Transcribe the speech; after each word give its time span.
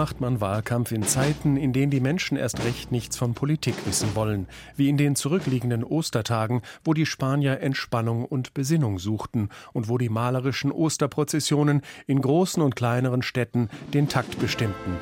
macht 0.00 0.18
man 0.18 0.40
Wahlkampf 0.40 0.92
in 0.92 1.02
Zeiten, 1.02 1.58
in 1.58 1.74
denen 1.74 1.90
die 1.90 2.00
Menschen 2.00 2.38
erst 2.38 2.64
recht 2.64 2.90
nichts 2.90 3.18
von 3.18 3.34
Politik 3.34 3.74
wissen 3.84 4.14
wollen, 4.14 4.46
wie 4.74 4.88
in 4.88 4.96
den 4.96 5.14
zurückliegenden 5.14 5.84
Ostertagen, 5.84 6.62
wo 6.82 6.94
die 6.94 7.04
Spanier 7.04 7.60
Entspannung 7.60 8.24
und 8.24 8.54
Besinnung 8.54 8.98
suchten 8.98 9.50
und 9.74 9.90
wo 9.90 9.98
die 9.98 10.08
malerischen 10.08 10.72
Osterprozessionen 10.72 11.82
in 12.06 12.22
großen 12.22 12.62
und 12.62 12.76
kleineren 12.76 13.20
Städten 13.20 13.68
den 13.92 14.08
Takt 14.08 14.38
bestimmten. 14.38 14.96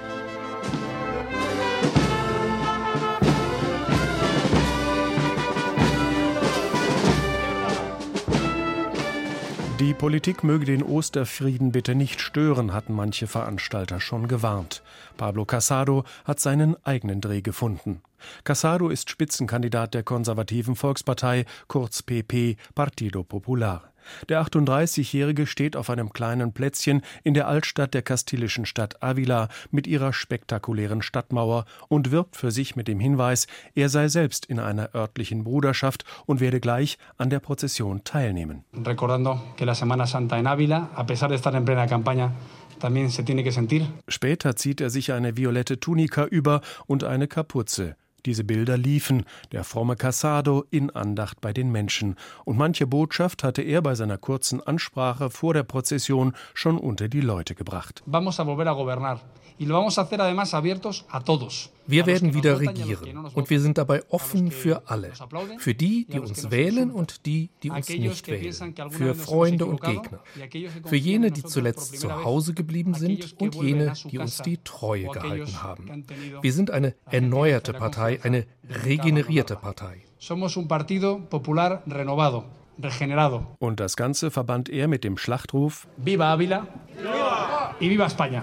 Die 9.80 9.94
Politik 9.94 10.42
möge 10.42 10.64
den 10.64 10.82
Osterfrieden 10.82 11.70
bitte 11.70 11.94
nicht 11.94 12.20
stören, 12.20 12.72
hatten 12.72 12.92
manche 12.92 13.28
Veranstalter 13.28 14.00
schon 14.00 14.26
gewarnt. 14.26 14.82
Pablo 15.16 15.44
Casado 15.44 16.02
hat 16.24 16.40
seinen 16.40 16.74
eigenen 16.84 17.20
Dreh 17.20 17.42
gefunden. 17.42 18.02
Casado 18.42 18.88
ist 18.88 19.08
Spitzenkandidat 19.08 19.94
der 19.94 20.02
konservativen 20.02 20.74
Volkspartei, 20.74 21.44
kurz 21.68 22.02
PP, 22.02 22.56
Partido 22.74 23.22
Popular. 23.22 23.87
Der 24.28 24.42
38-Jährige 24.42 25.46
steht 25.46 25.76
auf 25.76 25.90
einem 25.90 26.12
kleinen 26.12 26.52
Plätzchen 26.52 27.02
in 27.24 27.34
der 27.34 27.48
Altstadt 27.48 27.94
der 27.94 28.02
kastilischen 28.02 28.66
Stadt 28.66 29.02
Avila 29.02 29.48
mit 29.70 29.86
ihrer 29.86 30.12
spektakulären 30.12 31.02
Stadtmauer 31.02 31.64
und 31.88 32.10
wirbt 32.10 32.36
für 32.36 32.50
sich 32.50 32.76
mit 32.76 32.88
dem 32.88 33.00
Hinweis, 33.00 33.46
er 33.74 33.88
sei 33.88 34.08
selbst 34.08 34.46
in 34.46 34.58
einer 34.58 34.94
örtlichen 34.94 35.44
Bruderschaft 35.44 36.04
und 36.26 36.40
werde 36.40 36.60
gleich 36.60 36.98
an 37.16 37.30
der 37.30 37.40
Prozession 37.40 38.04
teilnehmen. 38.04 38.64
Recordando 38.72 39.40
que 39.56 39.64
la 39.64 39.74
Semana 39.74 40.06
Santa 40.06 40.38
en 40.38 40.46
Ávila, 40.46 40.90
a 40.94 41.04
pesar 41.04 41.28
de 41.28 41.36
estar 41.36 41.54
en 41.54 41.64
plena 41.64 41.86
campaña, 41.86 42.32
Später 44.08 44.56
zieht 44.56 44.80
er 44.80 44.90
sich 44.90 45.12
eine 45.12 45.36
violette 45.36 45.80
Tunika 45.80 46.24
über 46.24 46.60
und 46.86 47.04
eine 47.04 47.26
Kapuze. 47.26 47.96
Diese 48.26 48.44
Bilder 48.44 48.76
liefen, 48.76 49.24
der 49.52 49.64
fromme 49.64 49.96
Casado 49.96 50.64
in 50.70 50.90
Andacht 50.90 51.40
bei 51.40 51.52
den 51.52 51.70
Menschen, 51.70 52.16
und 52.44 52.56
manche 52.56 52.86
Botschaft 52.86 53.44
hatte 53.44 53.62
er 53.62 53.82
bei 53.82 53.94
seiner 53.94 54.18
kurzen 54.18 54.60
Ansprache 54.60 55.30
vor 55.30 55.54
der 55.54 55.62
Prozession 55.62 56.34
schon 56.54 56.78
unter 56.78 57.08
die 57.08 57.20
Leute 57.20 57.54
gebracht. 57.54 58.02
Wir 61.90 62.04
werden 62.06 62.34
wieder 62.34 62.60
regieren 62.60 63.16
und 63.34 63.50
wir 63.50 63.60
sind 63.60 63.78
dabei 63.78 64.02
offen 64.10 64.50
für 64.50 64.82
alle. 64.86 65.12
Für 65.58 65.74
die, 65.74 66.06
die 66.06 66.20
uns 66.20 66.50
wählen 66.50 66.90
und 66.90 67.24
die, 67.24 67.48
die 67.62 67.70
uns 67.70 67.88
nicht 67.88 68.28
wählen. 68.28 68.74
Für 68.90 69.14
Freunde 69.14 69.64
und 69.64 69.80
Gegner. 69.80 70.20
Für 70.84 70.96
jene, 70.96 71.30
die 71.30 71.42
zuletzt 71.42 71.98
zu 71.98 72.24
Hause 72.24 72.52
geblieben 72.52 72.92
sind 72.94 73.40
und 73.40 73.54
jene, 73.54 73.94
die 74.10 74.18
uns 74.18 74.42
die 74.42 74.58
Treue 74.58 75.06
gehalten 75.06 75.62
haben. 75.62 76.04
Wir 76.42 76.52
sind 76.52 76.70
eine 76.70 76.94
erneuerte 77.06 77.72
Partei, 77.72 78.07
eine 78.22 78.46
regenerierte 78.84 79.56
Partei. 79.56 80.04
Somos 80.18 80.56
un 80.56 80.66
partido 80.66 81.20
popular 81.28 81.82
renovado. 81.86 82.44
Regenerado. 82.80 83.56
Und 83.58 83.80
das 83.80 83.96
Ganze 83.96 84.30
verband 84.30 84.68
er 84.68 84.86
mit 84.86 85.02
dem 85.02 85.16
Schlachtruf 85.18 85.88
Viva 85.96 86.32
Ávila 86.32 86.66
Viva! 86.96 87.74
y 87.80 87.88
Viva 87.90 88.06
España. 88.06 88.42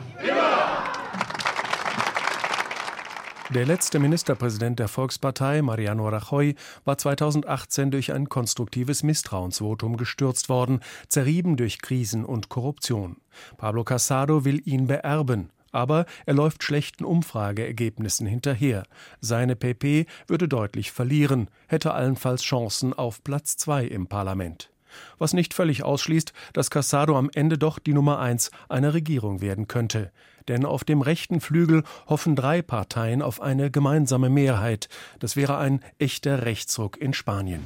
Der 3.53 3.65
letzte 3.65 3.99
Ministerpräsident 3.99 4.79
der 4.79 4.87
Volkspartei, 4.87 5.61
Mariano 5.61 6.09
Rajoy, 6.09 6.55
war 6.83 6.97
2018 6.97 7.91
durch 7.91 8.11
ein 8.11 8.27
konstruktives 8.27 9.03
Misstrauensvotum 9.03 9.97
gestürzt 9.97 10.49
worden, 10.49 10.79
zerrieben 11.09 11.55
durch 11.55 11.79
Krisen 11.79 12.25
und 12.25 12.49
Korruption. 12.49 13.17
Pablo 13.57 13.83
Casado 13.83 14.45
will 14.45 14.61
ihn 14.65 14.87
beerben. 14.87 15.51
Aber 15.75 16.05
er 16.25 16.33
läuft 16.33 16.63
schlechten 16.63 17.03
Umfrageergebnissen 17.03 18.25
hinterher. 18.25 18.83
Seine 19.19 19.57
PP 19.57 20.05
würde 20.25 20.47
deutlich 20.47 20.93
verlieren, 20.93 21.49
hätte 21.67 21.93
allenfalls 21.93 22.43
Chancen 22.43 22.93
auf 22.93 23.25
Platz 23.25 23.57
zwei 23.57 23.83
im 23.83 24.07
Parlament 24.07 24.71
was 25.17 25.33
nicht 25.33 25.53
völlig 25.53 25.83
ausschließt, 25.83 26.31
dass 26.53 26.69
Casado 26.69 27.17
am 27.17 27.29
Ende 27.33 27.57
doch 27.57 27.79
die 27.79 27.93
Nummer 27.93 28.19
eins 28.19 28.49
einer 28.69 28.93
Regierung 28.93 29.41
werden 29.41 29.67
könnte. 29.67 30.13
Denn 30.47 30.63
auf 30.63 30.85
dem 30.85 31.01
rechten 31.01 31.41
Flügel 31.41 31.83
hoffen 32.07 32.37
drei 32.37 32.61
Parteien 32.61 33.21
auf 33.21 33.41
eine 33.41 33.69
gemeinsame 33.71 34.29
Mehrheit. 34.29 34.87
Das 35.19 35.35
wäre 35.35 35.57
ein 35.57 35.81
echter 35.99 36.45
Rechtsruck 36.45 36.95
in 36.95 37.13
Spanien. 37.13 37.61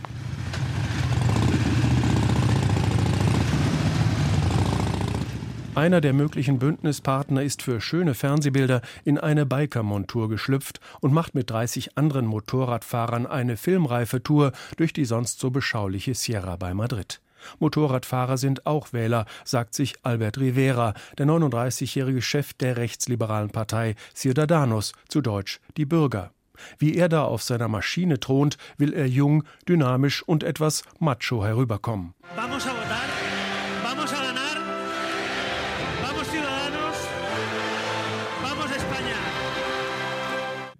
Einer 5.76 6.02
der 6.02 6.14
möglichen 6.14 6.60
Bündnispartner 6.60 7.44
ist 7.44 7.62
für 7.62 7.80
schöne 7.80 8.14
Fernsehbilder 8.14 8.82
in 9.06 9.18
eine 9.18 9.46
Bikermontur 9.46 10.28
geschlüpft 10.28 10.80
und 11.00 11.14
macht 11.14 11.36
mit 11.36 11.50
30 11.50 11.98
anderen 11.98 12.26
Motorradfahrern 12.26 13.28
eine 13.28 13.56
filmreife 13.56 14.22
Tour 14.22 14.52
durch 14.78 14.94
die 14.94 15.06
sonst 15.06 15.40
so 15.40 15.52
beschauliche 15.52 16.16
Sierra 16.16 16.56
bei 16.56 16.74
Madrid. 16.74 17.22
Motorradfahrer 17.60 18.38
sind 18.38 18.66
auch 18.66 18.92
Wähler, 18.92 19.26
sagt 19.46 19.74
sich 19.74 19.96
Albert 20.04 20.40
Rivera, 20.40 20.94
der 21.18 21.28
39-jährige 21.28 22.22
Chef 22.22 22.54
der 22.54 22.76
rechtsliberalen 22.76 23.52
Partei 23.52 23.96
Ciudadanos, 24.14 24.94
zu 25.08 25.22
Deutsch 25.22 25.62
die 25.78 25.86
Bürger. 25.86 26.32
Wie 26.78 26.96
er 26.96 27.08
da 27.08 27.24
auf 27.24 27.42
seiner 27.42 27.70
Maschine 27.70 28.20
thront, 28.20 28.58
will 28.78 28.94
er 28.94 29.08
jung, 29.08 29.44
dynamisch 29.68 30.24
und 30.24 30.44
etwas 30.44 30.84
macho 31.00 31.46
herüberkommen. 31.46 32.14
Vamos 32.36 32.68
a 32.68 32.89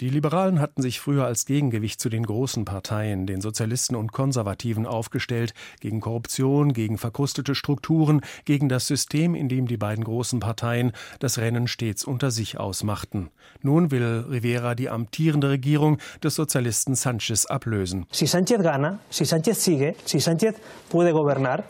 Die 0.02 0.08
Liberalen 0.08 0.62
hatten 0.62 0.82
sich 0.82 1.02
früher 1.02 1.26
als 1.26 1.46
Gegengewicht 1.46 2.00
zu 2.00 2.08
den 2.08 2.26
großen 2.26 2.64
Parteien, 2.64 3.28
den 3.28 3.42
Sozialisten 3.42 3.98
und 3.98 4.14
Konservativen, 4.14 4.86
aufgestellt, 4.86 5.54
gegen 5.82 6.00
Korruption, 6.00 6.72
gegen 6.72 6.98
verkrustete 6.98 7.54
Strukturen, 7.54 8.22
gegen 8.46 8.70
das 8.70 8.88
System, 8.88 9.36
in 9.36 9.50
dem 9.50 9.68
die 9.68 9.76
beiden 9.76 10.06
großen 10.06 10.40
Parteien 10.40 10.94
das 11.20 11.38
Rennen 11.38 11.68
stets 11.68 12.06
unter 12.06 12.32
sich 12.32 12.58
ausmachten. 12.58 13.30
Nun 13.62 13.92
will 13.92 14.26
Rivera 14.30 14.74
die 14.74 14.90
amtierende 14.90 15.50
Regierung 15.50 15.98
des 16.24 16.36
Sozialisten 16.36 16.96
Sanchez 16.96 17.46
ablösen. 17.46 18.06
Si 18.12 18.26
Sánchez 18.26 18.64
gana, 18.64 19.00
si 19.10 19.26
Sánchez 19.26 19.56
sigue, 19.56 19.96
si 20.06 20.20
Sánchez 20.20 20.56
puede 20.90 21.12
gobernar, 21.12 21.66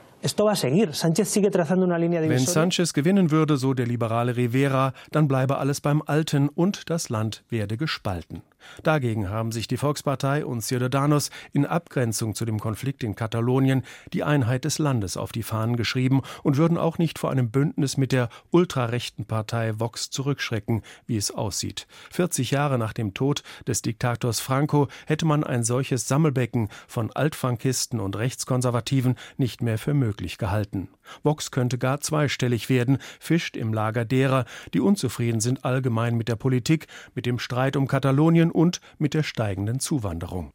wenn 2.29 2.45
Sanchez 2.53 2.93
gewinnen 2.93 3.31
würde, 3.31 3.57
so 3.57 3.73
der 3.73 3.87
liberale 3.87 4.35
Rivera, 4.35 4.93
dann 5.11 5.27
bleibe 5.27 5.57
alles 5.57 5.79
beim 5.79 6.01
Alten 6.05 6.49
und 6.49 6.89
das 6.89 7.09
Land 7.09 7.43
werde 7.49 7.77
gespalten. 7.77 8.41
Dagegen 8.83 9.29
haben 9.29 9.51
sich 9.51 9.67
die 9.67 9.77
Volkspartei 9.77 10.45
und 10.45 10.61
Ciudadanos 10.61 11.29
in 11.53 11.65
Abgrenzung 11.65 12.35
zu 12.35 12.45
dem 12.45 12.59
Konflikt 12.59 13.03
in 13.03 13.15
Katalonien 13.15 13.83
die 14.13 14.23
Einheit 14.23 14.65
des 14.65 14.79
Landes 14.79 15.17
auf 15.17 15.31
die 15.31 15.43
Fahnen 15.43 15.75
geschrieben 15.75 16.21
und 16.43 16.57
würden 16.57 16.77
auch 16.77 16.97
nicht 16.97 17.19
vor 17.19 17.31
einem 17.31 17.51
Bündnis 17.51 17.97
mit 17.97 18.11
der 18.11 18.29
ultrarechten 18.51 19.25
Partei 19.25 19.79
Vox 19.79 20.09
zurückschrecken, 20.09 20.81
wie 21.05 21.17
es 21.17 21.31
aussieht. 21.31 21.87
40 22.11 22.51
Jahre 22.51 22.77
nach 22.77 22.93
dem 22.93 23.13
Tod 23.13 23.43
des 23.67 23.81
Diktators 23.81 24.39
Franco 24.39 24.87
hätte 25.05 25.25
man 25.25 25.43
ein 25.43 25.63
solches 25.63 26.07
Sammelbecken 26.07 26.69
von 26.87 27.11
Altfrankisten 27.11 27.99
und 27.99 28.15
Rechtskonservativen 28.15 29.15
nicht 29.37 29.61
mehr 29.61 29.77
für 29.77 29.93
möglich 29.93 30.37
gehalten. 30.37 30.89
Vox 31.23 31.51
könnte 31.51 31.77
gar 31.77 32.01
zweistellig 32.01 32.69
werden, 32.69 32.99
fischt 33.19 33.57
im 33.57 33.73
Lager 33.73 34.05
derer, 34.05 34.45
die 34.73 34.79
unzufrieden 34.79 35.39
sind 35.39 35.65
allgemein 35.65 36.15
mit 36.15 36.27
der 36.27 36.35
Politik, 36.35 36.87
mit 37.15 37.25
dem 37.25 37.39
Streit 37.39 37.75
um 37.75 37.87
Katalonien 37.87 38.48
und 38.51 38.81
mit 38.97 39.13
der 39.13 39.23
steigenden 39.23 39.79
Zuwanderung. 39.79 40.51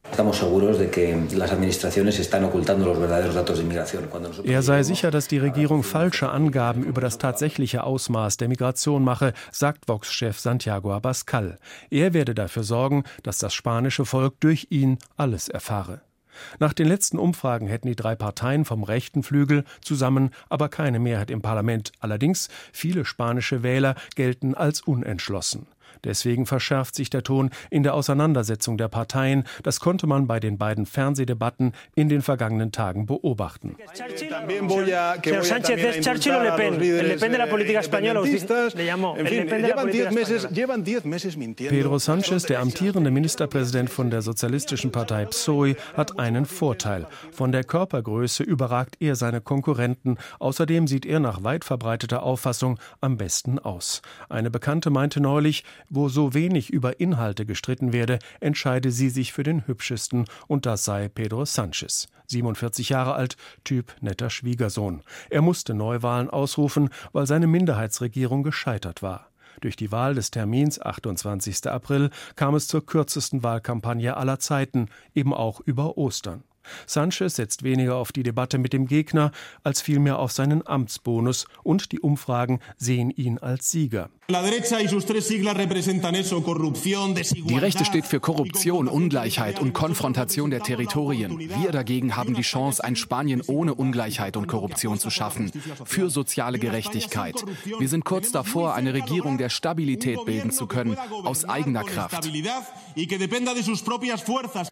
Er 4.44 4.62
sei 4.62 4.82
sicher, 4.82 5.11
dass 5.11 5.29
die 5.29 5.38
Regierung 5.38 5.82
falsche 5.82 6.29
Angaben 6.29 6.85
über 6.85 7.00
das 7.00 7.19
tatsächliche 7.19 7.85
Ausmaß 7.85 8.37
der 8.37 8.49
Migration 8.49 9.05
mache, 9.05 9.32
sagt 9.50 9.88
Vox-Chef 9.88 10.38
Santiago 10.38 10.93
Abascal. 10.93 11.58
Er 11.91 12.14
werde 12.14 12.35
dafür 12.35 12.64
sorgen, 12.64 13.05
dass 13.23 13.38
das 13.38 13.55
spanische 13.55 14.05
Volk 14.05 14.41
durch 14.41 14.69
ihn 14.70 14.99
alles 15.17 15.49
erfahre. 15.49 16.00
Nach 16.58 16.73
den 16.73 16.88
letzten 16.88 17.19
Umfragen 17.19 17.67
hätten 17.67 17.88
die 17.88 17.96
drei 17.96 18.14
Parteien 18.14 18.64
vom 18.64 18.82
rechten 18.82 19.23
Flügel 19.23 19.64
zusammen 19.81 20.31
aber 20.49 20.69
keine 20.69 20.99
Mehrheit 20.99 21.31
im 21.31 21.43
Parlament. 21.43 21.93
Allerdings 22.00 22.49
viele 22.73 23.05
spanische 23.05 23.62
Wähler 23.62 23.94
gelten 24.14 24.55
als 24.55 24.81
unentschlossen. 24.81 25.67
Deswegen 26.04 26.46
verschärft 26.46 26.94
sich 26.94 27.10
der 27.10 27.22
Ton 27.22 27.50
in 27.70 27.82
der 27.82 27.94
Auseinandersetzung 27.94 28.76
der 28.78 28.88
Parteien. 28.88 29.44
Das 29.62 29.80
konnte 29.80 30.06
man 30.06 30.26
bei 30.26 30.40
den 30.40 30.58
beiden 30.58 30.86
Fernsehdebatten 30.86 31.72
in 31.94 32.08
den 32.08 32.22
vergangenen 32.22 32.72
Tagen 32.72 33.06
beobachten. 33.06 33.76
Pedro 41.68 41.98
Sanchez, 41.98 42.42
der 42.44 42.60
amtierende 42.60 43.10
Ministerpräsident 43.10 43.90
von 43.90 44.10
der 44.10 44.22
sozialistischen 44.22 44.92
Partei 44.92 45.24
PSOE, 45.26 45.76
hat 45.96 46.18
einen 46.18 46.46
Vorteil. 46.46 47.06
Von 47.32 47.52
der 47.52 47.64
Körpergröße 47.64 48.42
überragt 48.42 48.96
er 49.00 49.16
seine 49.16 49.40
Konkurrenten. 49.40 50.18
Außerdem 50.38 50.86
sieht 50.86 51.06
er 51.06 51.20
nach 51.20 51.42
weit 51.44 51.64
verbreiteter 51.64 52.22
Auffassung 52.22 52.78
am 53.00 53.16
besten 53.16 53.58
aus. 53.58 54.02
Eine 54.28 54.50
Bekannte 54.50 54.90
meinte 54.90 55.20
neulich, 55.20 55.64
wo 55.94 56.08
so 56.08 56.35
wenig 56.35 56.70
über 56.70 57.00
Inhalte 57.00 57.46
gestritten 57.46 57.93
werde, 57.93 58.19
entscheide 58.41 58.91
sie 58.91 59.11
sich 59.11 59.32
für 59.32 59.43
den 59.43 59.67
hübschesten 59.67 60.26
und 60.46 60.67
das 60.67 60.85
sei 60.85 61.08
Pedro 61.08 61.44
Sanchez. 61.44 62.08
47 62.26 62.88
Jahre 62.88 63.14
alt, 63.14 63.37
Typ 63.64 63.94
netter 64.00 64.31
Schwiegersohn. 64.31 65.02
Er 65.31 65.43
musste 65.43 65.75
Neuwahlen 65.75 66.31
ausrufen, 66.31 66.91
weil 67.12 67.26
seine 67.26 67.46
Minderheitsregierung 67.46 68.43
gescheitert 68.43 69.02
war. 69.02 69.31
Durch 69.61 69.76
die 69.76 69.93
Wahl 69.93 70.14
des 70.14 70.31
Termins 70.31 70.81
28. 70.81 71.69
April 71.69 72.11
kam 72.37 72.55
es 72.55 72.67
zur 72.67 72.85
kürzesten 72.85 73.43
Wahlkampagne 73.43 74.17
aller 74.17 74.38
Zeiten, 74.38 74.88
eben 75.14 75.32
auch 75.32 75.61
über 75.61 75.96
Ostern. 75.96 76.43
Sanchez 76.87 77.37
setzt 77.37 77.62
weniger 77.62 77.96
auf 77.96 78.12
die 78.12 78.22
Debatte 78.22 78.58
mit 78.58 78.72
dem 78.72 78.87
Gegner 78.87 79.32
als 79.62 79.81
vielmehr 79.81 80.19
auf 80.19 80.32
seinen 80.32 80.66
Amtsbonus 80.66 81.46
und 81.62 81.93
die 81.93 82.00
Umfragen 82.00 82.61
sehen 82.76 83.11
ihn 83.11 83.38
als 83.38 83.70
Sieger. 83.70 84.11
Die 84.26 84.34
Rechte 87.56 87.84
steht 87.84 88.06
für 88.06 88.20
Korruption, 88.20 88.88
Ungleichheit 88.88 89.61
und 89.61 89.75
Konfrontation 89.75 90.50
der 90.50 90.61
Territorien. 90.61 91.38
Wir 91.38 91.72
dagegen 91.72 92.16
haben 92.16 92.32
die 92.32 92.40
Chance, 92.40 92.82
ein 92.82 92.96
Spanien 92.96 93.43
ohne 93.46 93.75
Ungleichheit 93.75 94.38
und 94.38 94.46
Korruption 94.46 94.99
zu 94.99 95.10
schaffen, 95.10 95.52
für 95.84 96.08
soziale 96.08 96.58
Gerechtigkeit. 96.58 97.44
Wir 97.78 97.88
sind 97.88 98.06
kurz 98.06 98.32
davor, 98.32 98.75
eine 98.75 98.94
Regierung 98.94 99.37
der 99.37 99.50
Stabilität 99.50 100.25
bilden 100.25 100.52
zu 100.52 100.67
können, 100.67 100.96
aus 101.25 101.44
eigener 101.44 101.84
Kraft. 101.84 102.26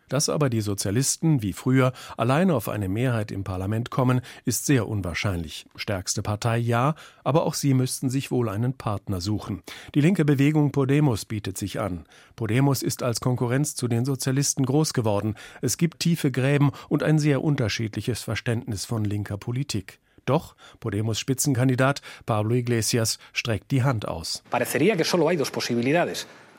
Dass 0.08 0.28
aber 0.30 0.48
die 0.48 0.60
Sozialisten 0.62 1.42
wie 1.42 1.52
früher 1.52 1.81
alleine 2.16 2.54
auf 2.54 2.68
eine 2.68 2.88
Mehrheit 2.88 3.32
im 3.32 3.42
Parlament 3.42 3.90
kommen, 3.90 4.20
ist 4.44 4.66
sehr 4.66 4.86
unwahrscheinlich. 4.86 5.66
Stärkste 5.74 6.22
Partei 6.22 6.58
ja, 6.58 6.94
aber 7.24 7.44
auch 7.44 7.54
sie 7.54 7.74
müssten 7.74 8.10
sich 8.10 8.30
wohl 8.30 8.48
einen 8.48 8.74
Partner 8.74 9.20
suchen. 9.20 9.62
Die 9.94 10.00
linke 10.00 10.24
Bewegung 10.24 10.70
Podemos 10.70 11.24
bietet 11.24 11.58
sich 11.58 11.80
an. 11.80 12.04
Podemos 12.36 12.82
ist 12.82 13.02
als 13.02 13.20
Konkurrenz 13.20 13.74
zu 13.74 13.88
den 13.88 14.04
Sozialisten 14.04 14.64
groß 14.64 14.92
geworden. 14.92 15.34
Es 15.60 15.76
gibt 15.76 15.98
tiefe 15.98 16.30
Gräben 16.30 16.70
und 16.88 17.02
ein 17.02 17.18
sehr 17.18 17.42
unterschiedliches 17.42 18.22
Verständnis 18.22 18.84
von 18.84 19.04
linker 19.04 19.38
Politik. 19.38 19.98
Doch 20.24 20.54
Podemos 20.78 21.18
Spitzenkandidat 21.18 22.00
Pablo 22.26 22.54
Iglesias 22.54 23.18
streckt 23.32 23.70
die 23.70 23.82
Hand 23.82 24.06
aus. 24.06 24.42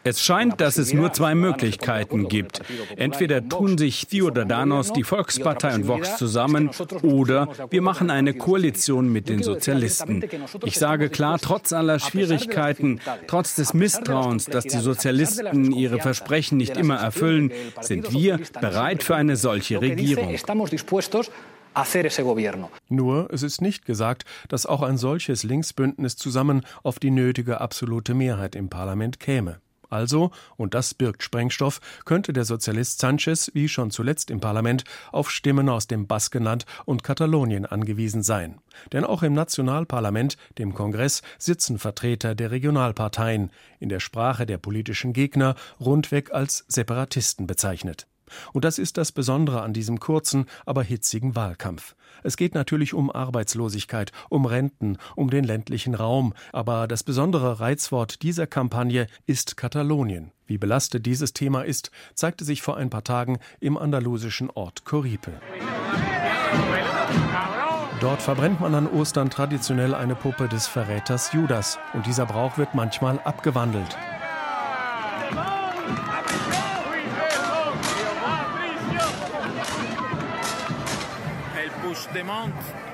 Es 0.04 0.22
scheint, 0.22 0.60
dass 0.60 0.78
es 0.78 0.94
nur 0.94 1.14
zwei 1.14 1.36
Möglichkeiten 1.36 2.28
gibt. 2.28 2.62
Entweder 2.96 3.48
tun 3.48 3.78
sich 3.78 4.08
Ciudadanos, 4.10 4.94
die 4.94 5.04
Volkspartei 5.04 5.76
und 5.76 5.88
Vox 5.88 6.18
zusammen, 6.18 6.70
oder 7.02 7.48
wir 7.70 7.82
machen 7.82 8.10
eine 8.10 8.34
Koalition 8.34 9.12
mit 9.12 9.30
den 9.30 9.44
Sozialisten. 9.44 10.24
Ich 10.66 10.78
sage 10.78 11.10
klar, 11.10 11.40
trotz 11.40 11.74
aller 11.74 12.00
Schwierigkeiten, 12.00 13.00
trotz 13.28 13.56
des 13.56 13.74
Misstrauens, 13.74 14.46
dass 14.46 14.66
die 14.66 14.80
Sozialisten 14.80 15.72
ihre 15.72 16.00
Versprechen 16.00 16.58
nicht 16.58 16.78
immer 16.78 16.96
erfüllen, 16.96 17.52
sind 17.82 18.12
wir 18.14 18.40
bereit 18.60 19.04
für 19.04 19.16
eine 19.16 19.36
solche 19.36 19.82
Regierung. 19.82 20.36
Nur, 22.90 23.30
es 23.32 23.42
ist 23.44 23.62
nicht 23.62 23.86
gesagt, 23.86 24.26
dass 24.48 24.66
auch 24.66 24.82
ein 24.82 24.98
solches 24.98 25.44
Linksbündnis 25.44 26.18
zusammen 26.18 26.62
auf 26.84 27.00
die 27.00 27.12
nötige 27.12 27.62
absolute 27.62 28.14
Mehrheit 28.14 28.56
im 28.56 28.70
Parlament 28.70 29.20
käme. 29.20 29.63
Also, 29.94 30.32
und 30.58 30.74
das 30.74 30.96
birgt 30.96 31.22
Sprengstoff, 31.22 31.80
könnte 32.04 32.34
der 32.34 32.46
Sozialist 32.46 33.00
Sanchez, 33.00 33.52
wie 33.54 33.70
schon 33.70 33.92
zuletzt 33.92 34.32
im 34.32 34.40
Parlament, 34.40 34.84
auf 35.12 35.30
Stimmen 35.30 35.70
aus 35.70 35.86
dem 35.86 36.08
Baskenland 36.08 36.66
und 36.86 37.04
Katalonien 37.04 37.68
angewiesen 37.68 38.24
sein. 38.24 38.60
Denn 38.92 39.06
auch 39.06 39.22
im 39.22 39.34
Nationalparlament, 39.34 40.38
dem 40.58 40.74
Kongress, 40.74 41.22
sitzen 41.38 41.78
Vertreter 41.78 42.34
der 42.34 42.50
Regionalparteien, 42.50 43.52
in 43.80 43.90
der 43.90 44.00
Sprache 44.00 44.48
der 44.48 44.58
politischen 44.58 45.14
Gegner 45.14 45.56
rundweg 45.80 46.34
als 46.34 46.66
Separatisten 46.68 47.46
bezeichnet. 47.46 48.08
Und 48.54 48.66
das 48.66 48.78
ist 48.78 48.98
das 48.98 49.12
Besondere 49.12 49.62
an 49.62 49.74
diesem 49.74 50.00
kurzen, 50.00 50.46
aber 50.66 50.84
hitzigen 50.84 51.36
Wahlkampf. 51.36 51.96
Es 52.24 52.38
geht 52.38 52.56
natürlich 52.56 52.94
um 52.94 53.12
Arbeitslosigkeit, 53.12 54.12
um 54.30 54.46
Renten, 54.46 54.98
um 55.16 55.30
den 55.30 55.44
ländlichen 55.44 55.96
Raum, 55.96 56.34
aber 56.52 56.88
das 56.88 57.04
besondere 57.04 57.60
Reizwort 57.60 58.22
dieser 58.22 58.48
Kampagne 58.48 59.08
ist 59.26 59.58
Katalonien. 59.58 60.32
Wie 60.46 60.58
belastet 60.58 61.06
dieses 61.06 61.34
Thema 61.34 61.64
ist, 61.64 61.92
zeigte 62.14 62.46
sich 62.46 62.62
vor 62.62 62.78
ein 62.78 62.90
paar 62.90 63.04
Tagen 63.04 63.40
im 63.60 63.78
andalusischen 63.78 64.50
Ort 64.50 64.86
Coripe. 64.86 65.32
Dort 68.00 68.22
verbrennt 68.22 68.60
man 68.60 68.76
an 68.76 68.88
Ostern 68.88 69.30
traditionell 69.30 69.96
eine 69.96 70.16
Puppe 70.16 70.50
des 70.50 70.68
Verräters 70.68 71.32
Judas 71.32 71.80
und 71.94 72.06
dieser 72.06 72.26
Brauch 72.26 72.58
wird 72.58 72.76
manchmal 72.76 73.20
abgewandelt. 73.20 73.98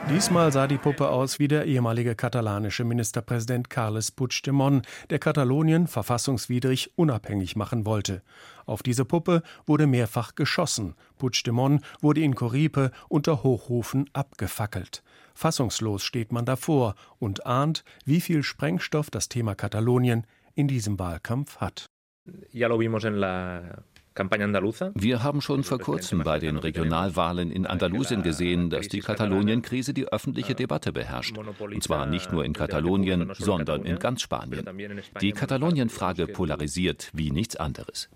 Diesmal 0.09 0.51
sah 0.51 0.67
die 0.67 0.77
Puppe 0.77 1.09
aus 1.09 1.39
wie 1.39 1.47
der 1.47 1.65
ehemalige 1.65 2.15
katalanische 2.15 2.83
Ministerpräsident 2.83 3.69
Carles 3.69 4.11
Puigdemont, 4.11 4.87
der 5.09 5.19
Katalonien 5.19 5.87
verfassungswidrig 5.87 6.91
unabhängig 6.95 7.55
machen 7.55 7.85
wollte. 7.85 8.21
Auf 8.65 8.81
diese 8.81 9.05
Puppe 9.05 9.43
wurde 9.65 9.87
mehrfach 9.87 10.35
geschossen. 10.35 10.95
Puigdemont 11.17 11.83
wurde 12.01 12.21
in 12.21 12.35
Coripe 12.35 12.91
unter 13.09 13.43
Hochrufen 13.43 14.09
abgefackelt. 14.13 15.03
Fassungslos 15.33 16.03
steht 16.03 16.31
man 16.31 16.45
davor 16.45 16.95
und 17.19 17.45
ahnt, 17.45 17.83
wie 18.05 18.21
viel 18.21 18.43
Sprengstoff 18.43 19.09
das 19.09 19.29
Thema 19.29 19.55
Katalonien 19.55 20.25
in 20.55 20.67
diesem 20.67 20.97
Wahlkampf 20.97 21.57
hat. 21.57 21.85
Ya 22.51 22.67
lo 22.67 22.79
vimos 22.79 23.03
en 23.05 23.15
la 23.15 23.83
wir 24.93 25.23
haben 25.23 25.41
schon 25.41 25.63
vor 25.63 25.79
kurzem 25.79 26.23
bei 26.23 26.39
den 26.39 26.57
Regionalwahlen 26.57 27.51
in 27.51 27.65
Andalusien 27.65 28.23
gesehen, 28.23 28.69
dass 28.69 28.87
die 28.87 28.99
Katalonien-Krise 28.99 29.93
die 29.93 30.07
öffentliche 30.07 30.55
Debatte 30.55 30.91
beherrscht. 30.91 31.37
Und 31.37 31.83
zwar 31.83 32.05
nicht 32.05 32.31
nur 32.31 32.45
in 32.45 32.53
Katalonien, 32.53 33.31
sondern 33.37 33.85
in 33.85 33.99
ganz 33.99 34.21
Spanien. 34.21 34.65
Die 35.21 35.31
Katalonien-Frage 35.31 36.27
polarisiert 36.27 37.09
wie 37.13 37.31
nichts 37.31 37.55
anderes. 37.55 38.09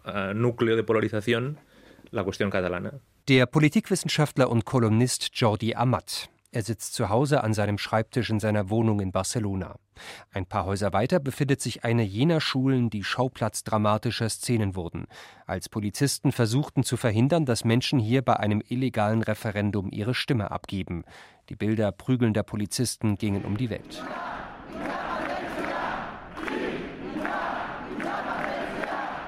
Der 3.29 3.45
Politikwissenschaftler 3.45 4.49
und 4.49 4.65
Kolumnist 4.65 5.29
Jordi 5.33 5.75
Amat. 5.75 6.29
Er 6.53 6.61
sitzt 6.61 6.93
zu 6.93 7.09
Hause 7.09 7.43
an 7.43 7.55
seinem 7.55 7.79
Schreibtisch 7.79 8.29
in 8.29 8.39
seiner 8.39 8.69
Wohnung 8.69 8.99
in 8.99 9.11
Barcelona. 9.11 9.77
Ein 10.31 10.45
paar 10.45 10.65
Häuser 10.65 10.93
weiter 10.93 11.19
befindet 11.19 11.61
sich 11.61 11.83
eine 11.83 12.03
jener 12.03 12.39
Schulen, 12.41 12.91
die 12.91 13.03
Schauplatz 13.03 13.63
dramatischer 13.63 14.29
Szenen 14.29 14.75
wurden, 14.75 15.07
als 15.47 15.67
Polizisten 15.67 16.31
versuchten 16.31 16.83
zu 16.83 16.95
verhindern, 16.95 17.47
dass 17.47 17.65
Menschen 17.65 17.97
hier 17.97 18.21
bei 18.21 18.35
einem 18.37 18.61
illegalen 18.69 19.23
Referendum 19.23 19.89
ihre 19.89 20.13
Stimme 20.13 20.51
abgeben. 20.51 21.05
Die 21.49 21.55
Bilder 21.55 21.91
prügelnder 21.91 22.43
Polizisten 22.43 23.15
gingen 23.15 23.45
um 23.45 23.57
die 23.57 23.71
Welt. 23.71 24.03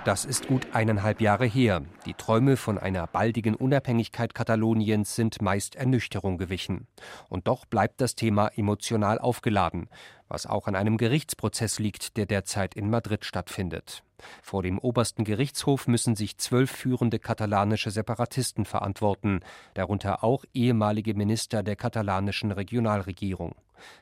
Das 0.05 0.23
ist 0.23 0.47
gut 0.47 0.67
eineinhalb 0.71 1.19
Jahre 1.19 1.47
her. 1.47 1.81
Die 2.05 2.13
Träume 2.13 2.57
von 2.57 2.77
einer 2.77 3.07
baldigen 3.07 3.55
Unabhängigkeit 3.55 4.35
Kataloniens 4.35 5.15
sind 5.15 5.41
meist 5.41 5.75
Ernüchterung 5.75 6.37
gewichen. 6.37 6.85
Und 7.27 7.47
doch 7.47 7.65
bleibt 7.65 8.01
das 8.01 8.13
Thema 8.13 8.49
emotional 8.49 9.17
aufgeladen, 9.17 9.89
was 10.27 10.45
auch 10.45 10.67
an 10.67 10.75
einem 10.75 10.97
Gerichtsprozess 10.97 11.79
liegt, 11.79 12.17
der 12.17 12.27
derzeit 12.27 12.75
in 12.75 12.91
Madrid 12.91 13.25
stattfindet. 13.25 14.03
Vor 14.43 14.61
dem 14.61 14.77
obersten 14.77 15.23
Gerichtshof 15.23 15.87
müssen 15.87 16.15
sich 16.15 16.37
zwölf 16.37 16.69
führende 16.69 17.17
katalanische 17.17 17.89
Separatisten 17.89 18.65
verantworten, 18.65 19.39
darunter 19.73 20.23
auch 20.23 20.45
ehemalige 20.53 21.15
Minister 21.15 21.63
der 21.63 21.75
katalanischen 21.77 22.51
Regionalregierung. 22.51 23.55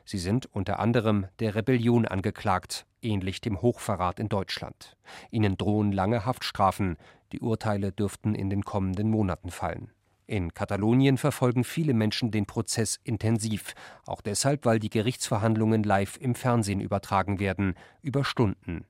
Sie 0.04 0.18
sind 0.18 0.46
unter 0.46 0.78
anderem 0.78 1.26
der 1.38 1.54
Rebellion 1.54 2.06
angeklagt, 2.06 2.86
ähnlich 3.02 3.40
dem 3.40 3.62
Hochverrat 3.62 4.20
in 4.20 4.28
Deutschland. 4.28 4.96
Ihnen 5.30 5.56
drohen 5.56 5.92
lange 5.92 6.24
Haftstrafen, 6.24 6.96
die 7.32 7.40
Urteile 7.40 7.92
dürften 7.92 8.34
in 8.34 8.50
den 8.50 8.64
kommenden 8.64 9.10
Monaten 9.10 9.50
fallen. 9.50 9.90
In 10.26 10.54
Katalonien 10.54 11.18
verfolgen 11.18 11.64
viele 11.64 11.92
Menschen 11.92 12.30
den 12.30 12.46
Prozess 12.46 12.98
intensiv, 13.04 13.74
auch 14.06 14.22
deshalb, 14.22 14.64
weil 14.64 14.78
die 14.78 14.88
Gerichtsverhandlungen 14.88 15.82
live 15.82 16.16
im 16.18 16.34
Fernsehen 16.34 16.80
übertragen 16.80 17.40
werden, 17.40 17.74
über 18.00 18.24
Stunden. 18.24 18.86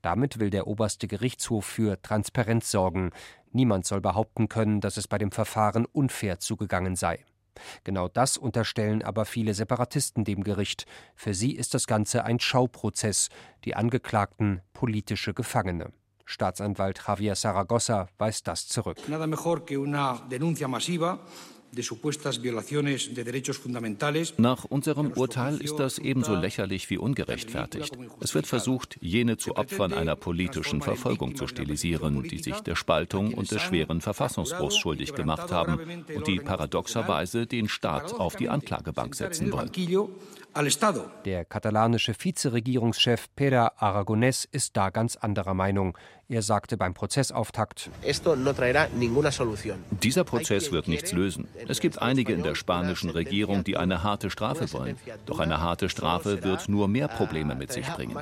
Damit 0.00 0.38
will 0.38 0.50
der 0.50 0.66
oberste 0.66 1.06
Gerichtshof 1.06 1.66
für 1.66 2.00
Transparenz 2.00 2.70
sorgen. 2.70 3.10
Niemand 3.52 3.86
soll 3.86 4.00
behaupten 4.00 4.48
können, 4.48 4.80
dass 4.80 4.96
es 4.96 5.08
bei 5.08 5.18
dem 5.18 5.30
Verfahren 5.30 5.84
unfair 5.84 6.38
zugegangen 6.40 6.96
sei. 6.96 7.24
Genau 7.84 8.08
das 8.08 8.36
unterstellen 8.36 9.02
aber 9.02 9.24
viele 9.24 9.54
Separatisten 9.54 10.24
dem 10.24 10.44
Gericht. 10.44 10.86
Für 11.14 11.34
sie 11.34 11.52
ist 11.52 11.74
das 11.74 11.86
Ganze 11.86 12.24
ein 12.24 12.40
Schauprozess, 12.40 13.28
die 13.64 13.74
Angeklagten 13.74 14.60
politische 14.72 15.34
Gefangene. 15.34 15.92
Staatsanwalt 16.24 17.00
Javier 17.06 17.34
Saragossa 17.34 18.08
weist 18.18 18.46
das 18.46 18.68
zurück. 18.68 18.98
Nada 19.08 19.26
mejor 19.26 19.64
que 19.64 19.78
una 19.78 20.20
denuncia 20.30 20.68
masiva 20.68 21.18
nach 24.38 24.64
unserem 24.64 25.12
Urteil 25.12 25.56
ist 25.58 25.76
das 25.76 25.98
ebenso 25.98 26.34
lächerlich 26.34 26.90
wie 26.90 26.98
ungerechtfertigt. 26.98 27.96
Es 28.20 28.34
wird 28.34 28.46
versucht, 28.46 28.96
jene 29.00 29.36
zu 29.36 29.56
Opfern 29.56 29.92
einer 29.92 30.16
politischen 30.16 30.80
Verfolgung 30.80 31.36
zu 31.36 31.46
stilisieren, 31.46 32.22
die 32.22 32.38
sich 32.38 32.60
der 32.60 32.74
Spaltung 32.74 33.34
und 33.34 33.50
des 33.50 33.62
schweren 33.62 34.00
Verfassungsbruchs 34.00 34.76
schuldig 34.76 35.14
gemacht 35.14 35.52
haben 35.52 36.04
und 36.14 36.26
die 36.26 36.40
paradoxerweise 36.40 37.46
den 37.46 37.68
Staat 37.68 38.14
auf 38.14 38.36
die 38.36 38.48
Anklagebank 38.48 39.14
setzen 39.14 39.52
wollen. 39.52 39.70
Der 41.24 41.44
katalanische 41.44 42.14
Vizeregierungschef 42.18 43.28
Pere 43.36 43.80
Aragonés 43.80 44.48
ist 44.50 44.76
da 44.76 44.90
ganz 44.90 45.14
anderer 45.14 45.54
Meinung. 45.54 45.96
Er 46.28 46.42
sagte 46.42 46.76
beim 46.76 46.94
Prozessauftakt, 46.94 47.90
dieser 50.02 50.24
Prozess 50.24 50.72
wird 50.72 50.88
nichts 50.88 51.12
lösen. 51.12 51.48
Es 51.68 51.80
gibt 51.80 52.02
einige 52.02 52.32
in 52.34 52.42
der 52.42 52.54
spanischen 52.54 53.08
Regierung, 53.08 53.64
die 53.64 53.76
eine 53.76 54.02
harte 54.02 54.30
Strafe 54.30 54.70
wollen. 54.72 54.98
Doch 55.26 55.38
eine 55.38 55.60
harte 55.60 55.88
Strafe 55.88 56.42
wird 56.42 56.68
nur 56.68 56.88
mehr 56.88 57.08
Probleme 57.08 57.54
mit 57.54 57.72
sich 57.72 57.86
bringen. 57.86 58.18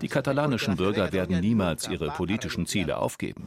Die 0.00 0.08
katalanischen 0.08 0.76
Bürger 0.76 1.12
werden 1.12 1.40
niemals 1.40 1.88
ihre 1.88 2.10
politischen 2.10 2.66
Ziele 2.66 2.98
aufgeben. 2.98 3.46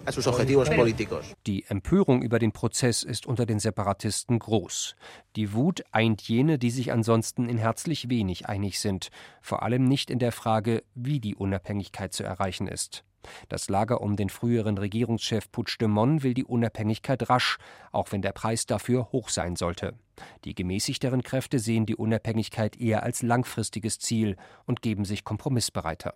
Die 1.48 1.66
Empörung 1.70 2.22
über 2.22 2.40
den 2.40 2.52
Prozess 2.52 3.04
ist 3.04 3.26
unter 3.26 3.46
den 3.46 3.60
Separatisten 3.60 4.38
groß. 4.38 4.96
Die 5.36 5.54
Wut 5.54 5.84
eint 5.92 6.22
jene, 6.22 6.60
die 6.60 6.70
sich 6.70 6.92
ansonsten 6.92 7.50
in 7.50 7.58
herzlich 7.58 8.10
wenig 8.10 8.48
einig 8.48 8.80
sind, 8.80 9.10
vor 9.42 9.64
allem 9.64 9.86
nicht 9.86 10.12
in 10.12 10.20
der 10.20 10.32
Frage, 10.32 10.84
wie 10.94 11.20
die 11.20 11.36
Unabhängigkeit 11.36 12.14
zu 12.14 12.24
erreichen 12.24 12.68
ist. 12.68 13.04
Das 13.50 13.70
Lager 13.70 14.02
um 14.02 14.16
den 14.16 14.30
früheren 14.30 14.78
Regierungschef 14.78 15.52
Puigdemont 15.52 16.24
will 16.24 16.34
die 16.34 16.44
Unabhängigkeit 16.44 17.30
rasch, 17.30 17.58
auch 17.92 18.12
wenn 18.12 18.22
der 18.22 18.34
Preis 18.34 18.66
dafür 18.66 19.12
hoch 19.12 19.30
sein 19.30 19.56
sollte. 19.56 19.94
Die 20.46 20.54
gemäßigteren 20.54 21.24
Kräfte 21.24 21.60
sehen 21.60 21.86
die 21.86 21.96
Unabhängigkeit 21.96 22.80
eher 22.80 23.04
als 23.04 23.22
langfristiges 23.22 23.98
Ziel 24.00 24.36
und 24.66 24.82
geben 24.82 25.06
sich 25.06 25.24
kompromissbereiter. 25.24 26.14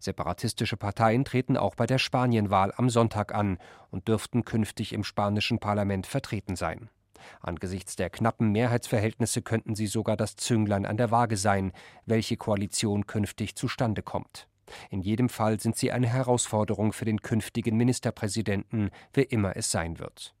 Separatistische 0.00 0.76
Parteien 0.76 1.24
treten 1.24 1.56
auch 1.56 1.76
bei 1.76 1.86
der 1.86 1.98
Spanienwahl 1.98 2.72
am 2.76 2.90
Sonntag 2.90 3.32
an 3.32 3.58
und 3.90 4.08
dürften 4.08 4.44
künftig 4.44 4.92
im 4.92 5.04
spanischen 5.04 5.60
Parlament 5.60 6.06
vertreten 6.06 6.56
sein. 6.56 6.90
Angesichts 7.40 7.96
der 7.96 8.10
knappen 8.10 8.50
Mehrheitsverhältnisse 8.52 9.42
könnten 9.42 9.74
sie 9.74 9.86
sogar 9.86 10.16
das 10.16 10.36
Zünglein 10.36 10.86
an 10.86 10.96
der 10.96 11.10
Waage 11.10 11.36
sein, 11.36 11.72
welche 12.06 12.36
Koalition 12.36 13.06
künftig 13.06 13.54
zustande 13.54 14.02
kommt. 14.02 14.48
In 14.90 15.00
jedem 15.00 15.28
Fall 15.28 15.60
sind 15.60 15.76
sie 15.76 15.92
eine 15.92 16.08
Herausforderung 16.08 16.92
für 16.92 17.04
den 17.04 17.22
künftigen 17.22 17.76
Ministerpräsidenten, 17.76 18.90
wer 19.12 19.32
immer 19.32 19.56
es 19.56 19.70
sein 19.70 19.98
wird. 19.98 20.34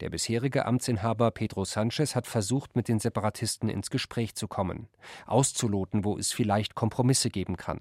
Der 0.00 0.10
bisherige 0.10 0.66
Amtsinhaber 0.66 1.30
Pedro 1.30 1.64
Sanchez 1.64 2.14
hat 2.14 2.26
versucht, 2.26 2.76
mit 2.76 2.88
den 2.88 3.00
Separatisten 3.00 3.68
ins 3.68 3.90
Gespräch 3.90 4.34
zu 4.34 4.46
kommen, 4.46 4.88
auszuloten, 5.26 6.04
wo 6.04 6.16
es 6.16 6.32
vielleicht 6.32 6.74
Kompromisse 6.74 7.30
geben 7.30 7.56
kann. 7.56 7.80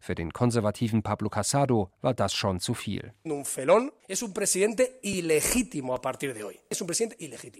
Für 0.00 0.14
den 0.14 0.32
konservativen 0.32 1.02
Pablo 1.02 1.28
Casado 1.28 1.90
war 2.00 2.14
das 2.14 2.34
schon 2.34 2.60
zu 2.60 2.74
viel. 2.74 3.12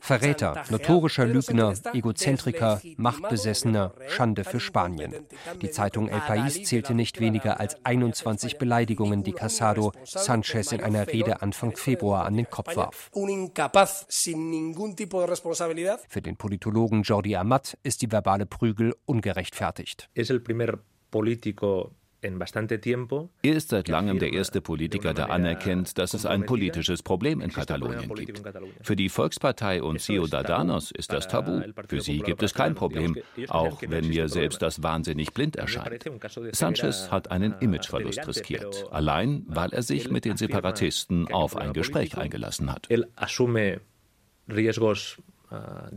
Verräter, 0.00 0.64
notorischer 0.70 1.26
Lügner, 1.26 1.74
Egozentriker, 1.92 2.80
Machtbesessener, 2.96 3.94
Schande 4.08 4.44
für 4.44 4.60
Spanien. 4.60 5.26
Die 5.62 5.70
Zeitung 5.70 6.08
El 6.08 6.20
País 6.20 6.64
zählte 6.64 6.94
nicht 6.94 7.20
weniger 7.20 7.60
als 7.60 7.84
21 7.84 8.58
Beleidigungen, 8.58 9.22
die 9.22 9.32
Casado 9.32 9.92
Sanchez 10.04 10.72
in 10.72 10.82
einer 10.82 11.06
Rede 11.06 11.42
Anfang 11.42 11.76
Februar 11.76 12.26
an 12.26 12.36
den 12.36 12.48
Kopf 12.48 12.76
warf. 12.76 13.10
Für 16.08 16.22
den 16.22 16.36
Politologen 16.36 17.02
Jordi 17.02 17.36
Amat 17.36 17.78
ist 17.82 18.02
die 18.02 18.10
verbale 18.10 18.46
Prügel 18.46 18.94
ungerechtfertigt. 19.06 20.10
Es 20.14 20.30
el 20.30 20.40
primer 20.40 20.78
político 21.10 21.92
er 23.42 23.56
ist 23.56 23.68
seit 23.68 23.88
langem 23.88 24.18
der 24.18 24.32
erste 24.32 24.60
Politiker, 24.60 25.12
der 25.12 25.30
anerkennt, 25.30 25.98
dass 25.98 26.14
es 26.14 26.24
ein 26.24 26.46
politisches 26.46 27.02
Problem 27.02 27.40
in 27.40 27.52
Katalonien 27.52 28.14
gibt. 28.14 28.42
Für 28.82 28.96
die 28.96 29.08
Volkspartei 29.08 29.82
und 29.82 30.00
Ciudadanos 30.00 30.90
ist 30.90 31.12
das 31.12 31.28
tabu. 31.28 31.60
Für 31.88 32.00
sie 32.00 32.18
gibt 32.20 32.42
es 32.42 32.54
kein 32.54 32.74
Problem, 32.74 33.16
auch 33.48 33.82
wenn 33.86 34.08
mir 34.08 34.28
selbst 34.28 34.62
das 34.62 34.82
wahnsinnig 34.82 35.32
blind 35.32 35.56
erscheint. 35.56 36.04
Sanchez 36.52 37.10
hat 37.10 37.30
einen 37.30 37.54
Imageverlust 37.60 38.26
riskiert, 38.26 38.86
allein 38.90 39.44
weil 39.46 39.70
er 39.70 39.82
sich 39.82 40.10
mit 40.10 40.24
den 40.24 40.36
Separatisten 40.36 41.28
auf 41.28 41.56
ein 41.56 41.72
Gespräch 41.72 42.16
eingelassen 42.16 42.72
hat. 42.72 42.88
Äh, 45.54 45.94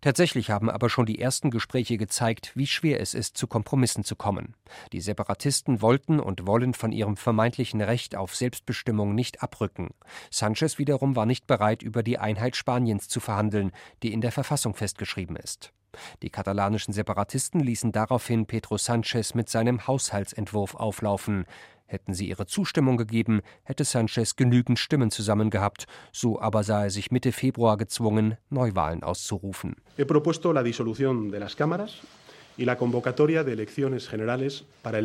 Tatsächlich 0.00 0.50
haben 0.50 0.70
aber 0.70 0.88
schon 0.88 1.06
die 1.06 1.20
ersten 1.20 1.50
Gespräche 1.50 1.96
gezeigt, 1.96 2.52
wie 2.54 2.66
schwer 2.66 3.00
es 3.00 3.14
ist, 3.14 3.36
zu 3.36 3.46
Kompromissen 3.46 4.04
zu 4.04 4.16
kommen. 4.16 4.54
Die 4.92 5.00
Separatisten 5.00 5.82
wollten 5.82 6.20
und 6.20 6.46
wollen 6.46 6.74
von 6.74 6.92
ihrem 6.92 7.16
vermeintlichen 7.16 7.80
Recht 7.80 8.16
auf 8.16 8.34
Selbstbestimmung 8.34 9.14
nicht 9.14 9.42
abrücken. 9.42 9.90
Sanchez 10.30 10.78
wiederum 10.78 11.16
war 11.16 11.26
nicht 11.26 11.46
bereit, 11.46 11.82
über 11.82 12.02
die 12.02 12.18
Einheit 12.18 12.56
Spaniens 12.56 13.08
zu 13.08 13.20
verhandeln, 13.20 13.72
die 14.02 14.12
in 14.12 14.20
der 14.20 14.32
Verfassung 14.32 14.74
festgeschrieben 14.74 15.36
ist. 15.36 15.72
Die 16.22 16.30
katalanischen 16.30 16.92
Separatisten 16.92 17.60
ließen 17.60 17.92
daraufhin 17.92 18.46
Pedro 18.46 18.78
Sanchez 18.78 19.34
mit 19.34 19.48
seinem 19.48 19.86
Haushaltsentwurf 19.86 20.74
auflaufen. 20.74 21.46
Hätten 21.86 22.14
sie 22.14 22.28
ihre 22.28 22.46
Zustimmung 22.46 22.96
gegeben, 22.96 23.42
hätte 23.62 23.84
Sanchez 23.84 24.34
genügend 24.34 24.78
Stimmen 24.78 25.10
zusammen 25.10 25.50
gehabt, 25.50 25.86
so 26.12 26.40
aber 26.40 26.64
sah 26.64 26.84
er 26.84 26.90
sich 26.90 27.12
Mitte 27.12 27.30
Februar 27.30 27.76
gezwungen, 27.76 28.36
Neuwahlen 28.50 29.04
auszurufen. 29.04 29.76
He 29.96 30.04
propuesto 30.04 30.52
la 30.52 30.64
disolución 30.64 31.30
de 31.30 31.38
las 31.38 31.56
cámaras 31.56 32.00
y 32.56 32.64
la 32.64 32.76
convocatoria 32.76 33.44
de 33.44 33.52
elecciones 33.52 34.08
generales 34.08 34.64
para 34.82 34.98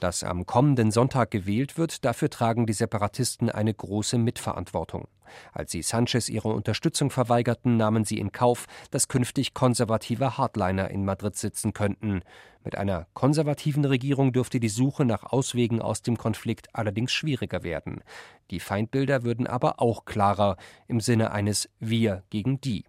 dass 0.00 0.22
am 0.22 0.46
kommenden 0.46 0.90
Sonntag 0.90 1.30
gewählt 1.30 1.78
wird, 1.78 2.04
dafür 2.04 2.30
tragen 2.30 2.66
die 2.66 2.72
Separatisten 2.72 3.50
eine 3.50 3.74
große 3.74 4.18
Mitverantwortung. 4.18 5.08
Als 5.52 5.72
sie 5.72 5.82
Sanchez 5.82 6.28
ihre 6.28 6.48
Unterstützung 6.48 7.10
verweigerten, 7.10 7.76
nahmen 7.76 8.04
sie 8.04 8.18
in 8.18 8.32
Kauf, 8.32 8.66
dass 8.90 9.08
künftig 9.08 9.54
konservative 9.54 10.38
Hardliner 10.38 10.90
in 10.90 11.04
Madrid 11.04 11.36
sitzen 11.36 11.72
könnten. 11.72 12.22
Mit 12.64 12.76
einer 12.76 13.06
konservativen 13.14 13.84
Regierung 13.84 14.32
dürfte 14.32 14.60
die 14.60 14.68
Suche 14.68 15.04
nach 15.04 15.24
Auswegen 15.24 15.80
aus 15.80 16.02
dem 16.02 16.16
Konflikt 16.16 16.68
allerdings 16.74 17.12
schwieriger 17.12 17.62
werden. 17.62 18.02
Die 18.50 18.60
Feindbilder 18.60 19.22
würden 19.22 19.46
aber 19.46 19.80
auch 19.80 20.04
klarer 20.04 20.56
im 20.88 21.00
Sinne 21.00 21.32
eines 21.32 21.68
Wir 21.78 22.22
gegen 22.30 22.60
die. 22.60 22.84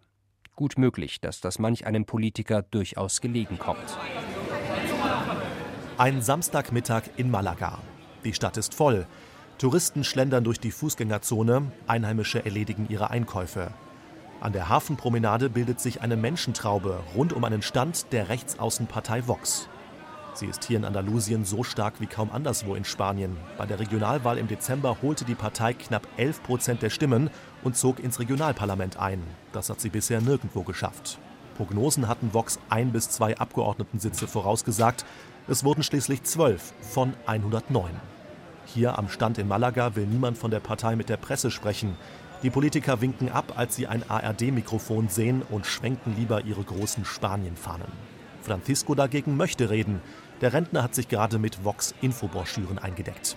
Gut 0.55 0.77
möglich, 0.77 1.21
dass 1.21 1.39
das 1.39 1.59
manch 1.59 1.85
einem 1.85 2.05
Politiker 2.05 2.63
durchaus 2.63 3.21
gelegen 3.21 3.59
kommt. 3.59 3.97
Ein 5.99 6.21
Samstagmittag 6.21 7.05
in 7.17 7.31
Malaga. 7.31 7.79
Die 8.23 8.35
Stadt 8.35 8.57
ist 8.57 8.75
voll. 8.75 9.07
Touristen 9.57 10.03
schlendern 10.03 10.43
durch 10.43 10.59
die 10.59 10.69
Fußgängerzone, 10.69 11.71
Einheimische 11.87 12.45
erledigen 12.45 12.85
ihre 12.87 13.09
Einkäufe. 13.09 13.71
An 14.39 14.53
der 14.53 14.69
Hafenpromenade 14.69 15.49
bildet 15.49 15.79
sich 15.79 16.01
eine 16.01 16.15
Menschentraube 16.15 16.99
rund 17.15 17.33
um 17.33 17.43
einen 17.43 17.63
Stand 17.63 18.13
der 18.13 18.29
Rechtsaußenpartei 18.29 19.27
Vox. 19.27 19.69
Sie 20.35 20.45
ist 20.45 20.65
hier 20.65 20.77
in 20.77 20.85
Andalusien 20.85 21.45
so 21.45 21.63
stark 21.63 21.95
wie 21.99 22.05
kaum 22.05 22.29
anderswo 22.31 22.75
in 22.75 22.85
Spanien. 22.85 23.35
Bei 23.57 23.65
der 23.65 23.79
Regionalwahl 23.79 24.37
im 24.37 24.47
Dezember 24.47 24.97
holte 25.01 25.25
die 25.25 25.33
Partei 25.33 25.73
knapp 25.73 26.07
11 26.17 26.43
Prozent 26.43 26.83
der 26.83 26.91
Stimmen 26.91 27.31
und 27.63 27.75
zog 27.75 27.99
ins 27.99 28.19
Regionalparlament 28.19 28.97
ein. 28.97 29.23
Das 29.51 29.71
hat 29.71 29.81
sie 29.81 29.89
bisher 29.89 30.21
nirgendwo 30.21 30.61
geschafft. 30.61 31.17
Prognosen 31.57 32.07
hatten 32.07 32.35
Vox 32.35 32.59
ein 32.69 32.91
bis 32.91 33.09
zwei 33.09 33.35
Abgeordnetensitze 33.35 34.27
vorausgesagt. 34.27 35.05
Es 35.49 35.63
wurden 35.63 35.81
schließlich 35.81 36.23
zwölf 36.23 36.73
von 36.81 37.13
109. 37.25 37.91
Hier 38.65 38.99
am 38.99 39.07
Stand 39.07 39.37
in 39.37 39.47
Malaga 39.47 39.95
will 39.95 40.05
niemand 40.05 40.37
von 40.37 40.51
der 40.51 40.59
Partei 40.59 40.97
mit 40.97 41.07
der 41.07 41.15
Presse 41.15 41.51
sprechen. 41.51 41.95
Die 42.43 42.49
Politiker 42.49 42.99
winken 42.99 43.31
ab, 43.31 43.53
als 43.55 43.77
sie 43.77 43.87
ein 43.87 44.03
ARD-Mikrofon 44.09 45.07
sehen 45.07 45.43
und 45.49 45.65
schwenken 45.65 46.17
lieber 46.17 46.43
ihre 46.43 46.63
großen 46.63 47.05
Spanienfahnen. 47.05 47.87
Francisco 48.41 48.93
dagegen 48.93 49.37
möchte 49.37 49.69
reden. 49.69 50.01
Der 50.41 50.53
Rentner 50.53 50.83
hat 50.83 50.93
sich 50.93 51.07
gerade 51.07 51.39
mit 51.39 51.63
Vox-Infobroschüren 51.63 52.77
eingedeckt. 52.77 53.35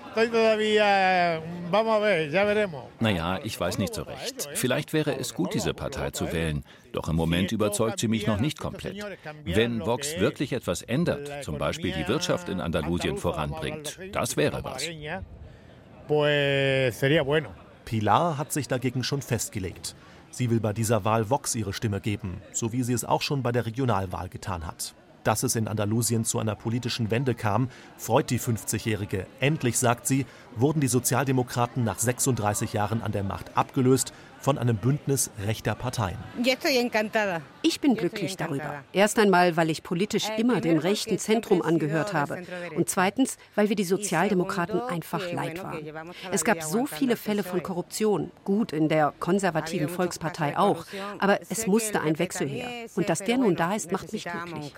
Naja, 3.00 3.40
ich 3.42 3.59
weiß 3.59 3.78
nicht 3.78 3.95
so 3.95 4.02
recht. 4.02 4.49
Vielleicht 4.54 4.92
wäre 4.92 5.19
es 5.19 5.35
gut, 5.35 5.54
diese 5.54 5.73
Partei 5.73 6.11
zu 6.11 6.30
wählen. 6.33 6.62
Doch 6.92 7.09
im 7.09 7.16
Moment 7.16 7.52
überzeugt 7.52 8.00
sie 8.00 8.09
mich 8.09 8.26
noch 8.26 8.38
nicht 8.38 8.59
komplett. 8.59 9.02
Wenn 9.45 9.80
Vox 9.80 10.19
wirklich 10.19 10.52
etwas 10.52 10.83
ändert, 10.83 11.45
zum 11.45 11.57
Beispiel 11.57 11.92
die 11.92 12.07
Wirtschaft 12.07 12.49
in 12.49 12.61
Andalusien 12.61 13.16
voranbringt, 13.16 13.99
das 14.12 14.37
wäre 14.37 14.62
was. 14.64 14.87
Pilar 17.85 18.37
hat 18.37 18.52
sich 18.52 18.69
dagegen 18.69 19.04
schon 19.04 19.23
festgelegt. 19.23 19.95
Sie 20.30 20.50
will 20.50 20.61
bei 20.61 20.73
dieser 20.73 21.04
Wahl 21.04 21.28
Vox 21.30 21.54
ihre 21.54 21.73
Stimme 21.73 22.00
geben, 22.00 22.40
so 22.52 22.73
wie 22.73 22.83
sie 22.83 22.92
es 22.92 23.04
auch 23.04 23.23
schon 23.23 23.42
bei 23.42 23.52
der 23.52 23.66
Regionalwahl 23.66 24.28
getan 24.28 24.66
hat. 24.66 24.95
Dass 25.25 25.43
es 25.43 25.57
in 25.57 25.69
Andalusien 25.69 26.25
zu 26.25 26.39
einer 26.39 26.55
politischen 26.55 27.11
Wende 27.11 27.35
kam, 27.35 27.69
freut 27.99 28.31
die 28.31 28.41
50-Jährige. 28.41 29.27
Endlich, 29.39 29.79
sagt 29.79 30.07
sie, 30.07 30.25
wurden 30.57 30.81
die 30.81 30.89
Sozialdemokraten 30.89 31.85
nach 31.85 31.99
36 31.99 32.73
Jahren 32.73 33.03
an 33.03 33.12
der 33.12 33.25
Macht 33.25 33.57
abgelöst 33.57 34.12
von 34.41 34.59
einem 34.59 34.77
Bündnis 34.77 35.31
rechter 35.45 35.75
Parteien. 35.75 36.19
Ich 37.63 37.81
bin 37.81 37.95
glücklich 37.95 38.37
darüber. 38.37 38.83
Erst 38.93 39.19
einmal, 39.19 39.57
weil 39.57 39.71
ich 39.71 39.83
politisch 39.83 40.29
immer 40.39 40.61
dem 40.61 40.79
rechten 40.79 41.19
Zentrum 41.19 41.63
angehört 41.63 42.15
habe. 42.15 42.43
Und 42.75 42.89
zweitens, 42.89 43.37
weil 43.55 43.69
wir 43.69 43.77
die 43.77 43.85
Sozialdemokraten 43.85 44.81
einfach 44.81 45.31
leid 45.33 45.63
waren. 45.63 45.79
Es 46.33 46.45
gab 46.45 46.63
so 46.63 46.87
viele 46.87 47.17
Fälle 47.17 47.43
von 47.43 47.63
Korruption. 47.63 48.31
Gut, 48.45 48.73
in 48.73 48.89
der 48.89 49.13
konservativen 49.21 49.89
Volkspartei 49.89 50.57
auch. 50.57 50.87
Aber 51.19 51.41
es 51.51 51.67
musste 51.67 52.01
ein 52.01 52.19
Wechsel 52.19 52.49
her. 52.49 52.89
Und 52.95 53.09
dass 53.09 53.21
der 53.21 53.39
nun 53.39 53.57
da 53.57 53.75
ist, 53.75 53.93
macht 53.93 54.13
mich 54.13 54.25
glücklich. 54.25 54.75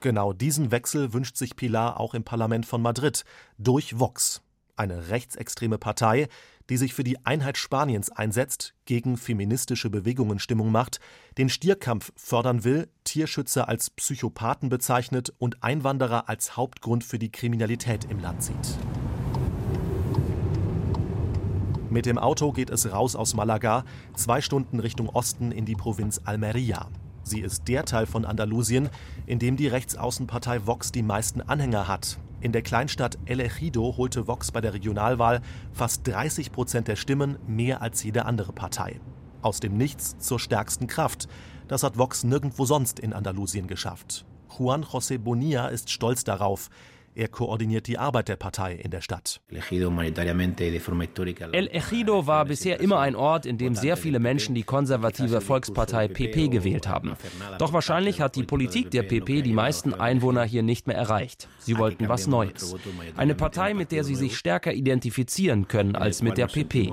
Genau 0.00 0.32
diesen 0.32 0.72
Wechsel 0.72 1.12
wünscht 1.12 1.36
sich 1.36 1.54
Pilar 1.54 2.00
auch 2.00 2.14
im 2.14 2.24
Parlament 2.24 2.66
von 2.66 2.82
Madrid 2.82 3.24
durch 3.56 4.00
Vox, 4.00 4.42
eine 4.74 5.10
rechtsextreme 5.10 5.78
Partei, 5.78 6.26
die 6.70 6.76
sich 6.76 6.94
für 6.94 7.04
die 7.04 7.24
Einheit 7.24 7.58
Spaniens 7.58 8.10
einsetzt, 8.10 8.74
gegen 8.84 9.16
feministische 9.16 9.90
Bewegungen 9.90 10.38
Stimmung 10.38 10.70
macht, 10.70 11.00
den 11.38 11.48
Stierkampf 11.48 12.12
fördern 12.16 12.64
will, 12.64 12.88
Tierschützer 13.04 13.68
als 13.68 13.90
Psychopathen 13.90 14.68
bezeichnet 14.68 15.32
und 15.38 15.62
Einwanderer 15.62 16.28
als 16.28 16.56
Hauptgrund 16.56 17.04
für 17.04 17.18
die 17.18 17.32
Kriminalität 17.32 18.06
im 18.10 18.20
Land 18.20 18.42
sieht. 18.42 18.78
Mit 21.90 22.06
dem 22.06 22.16
Auto 22.16 22.52
geht 22.52 22.70
es 22.70 22.90
raus 22.90 23.14
aus 23.14 23.34
Malaga, 23.34 23.84
zwei 24.14 24.40
Stunden 24.40 24.80
Richtung 24.80 25.10
Osten 25.10 25.52
in 25.52 25.66
die 25.66 25.74
Provinz 25.74 26.22
Almería. 26.24 26.86
Sie 27.22 27.40
ist 27.40 27.68
der 27.68 27.84
Teil 27.84 28.06
von 28.06 28.24
Andalusien, 28.24 28.88
in 29.26 29.38
dem 29.38 29.58
die 29.58 29.68
Rechtsaußenpartei 29.68 30.66
Vox 30.66 30.90
die 30.90 31.02
meisten 31.02 31.42
Anhänger 31.42 31.88
hat. 31.88 32.18
In 32.42 32.50
der 32.50 32.62
Kleinstadt 32.62 33.18
El 33.24 33.38
Ejido 33.38 33.96
holte 33.96 34.26
Vox 34.26 34.50
bei 34.50 34.60
der 34.60 34.74
Regionalwahl 34.74 35.42
fast 35.72 36.08
30 36.08 36.50
Prozent 36.50 36.88
der 36.88 36.96
Stimmen, 36.96 37.38
mehr 37.46 37.82
als 37.82 38.02
jede 38.02 38.24
andere 38.24 38.52
Partei. 38.52 38.98
Aus 39.42 39.60
dem 39.60 39.76
Nichts 39.76 40.18
zur 40.18 40.40
stärksten 40.40 40.88
Kraft. 40.88 41.28
Das 41.68 41.84
hat 41.84 41.98
Vox 41.98 42.24
nirgendwo 42.24 42.64
sonst 42.64 42.98
in 42.98 43.12
Andalusien 43.12 43.68
geschafft. 43.68 44.26
Juan 44.58 44.82
José 44.82 45.18
Bonilla 45.18 45.68
ist 45.68 45.90
stolz 45.90 46.24
darauf. 46.24 46.68
Er 47.14 47.28
koordiniert 47.28 47.86
die 47.86 47.98
Arbeit 47.98 48.28
der 48.28 48.36
Partei 48.36 48.74
in 48.74 48.90
der 48.90 49.02
Stadt. 49.02 49.42
El 49.50 49.58
Ejido 51.68 52.26
war 52.26 52.44
bisher 52.46 52.80
immer 52.80 53.00
ein 53.00 53.14
Ort, 53.14 53.44
in 53.44 53.58
dem 53.58 53.74
sehr 53.74 53.98
viele 53.98 54.18
Menschen 54.18 54.54
die 54.54 54.62
konservative 54.62 55.42
Volkspartei 55.42 56.08
PP 56.08 56.48
gewählt 56.48 56.88
haben. 56.88 57.14
Doch 57.58 57.74
wahrscheinlich 57.74 58.20
hat 58.20 58.36
die 58.36 58.44
Politik 58.44 58.90
der 58.90 59.02
PP 59.02 59.42
die 59.42 59.52
meisten 59.52 59.92
Einwohner 59.92 60.44
hier 60.44 60.62
nicht 60.62 60.86
mehr 60.86 60.96
erreicht. 60.96 61.48
Sie 61.58 61.76
wollten 61.76 62.08
was 62.08 62.26
Neues. 62.26 62.74
Eine 63.16 63.34
Partei, 63.34 63.74
mit 63.74 63.92
der 63.92 64.04
sie 64.04 64.14
sich 64.14 64.38
stärker 64.38 64.72
identifizieren 64.72 65.68
können 65.68 65.96
als 65.96 66.22
mit 66.22 66.38
der 66.38 66.46
PP. 66.46 66.92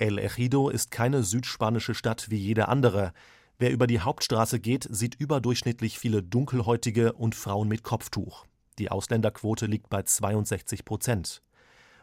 El 0.00 0.18
Ejido 0.18 0.70
ist 0.70 0.92
keine 0.92 1.24
südspanische 1.24 1.94
Stadt 1.94 2.30
wie 2.30 2.36
jede 2.36 2.68
andere. 2.68 3.12
Wer 3.60 3.72
über 3.72 3.88
die 3.88 3.98
Hauptstraße 3.98 4.60
geht, 4.60 4.86
sieht 4.88 5.16
überdurchschnittlich 5.16 5.98
viele 5.98 6.22
Dunkelhäutige 6.22 7.14
und 7.14 7.34
Frauen 7.34 7.66
mit 7.66 7.82
Kopftuch. 7.82 8.44
Die 8.78 8.88
Ausländerquote 8.88 9.66
liegt 9.66 9.90
bei 9.90 10.04
62 10.04 10.84
Prozent. 10.84 11.42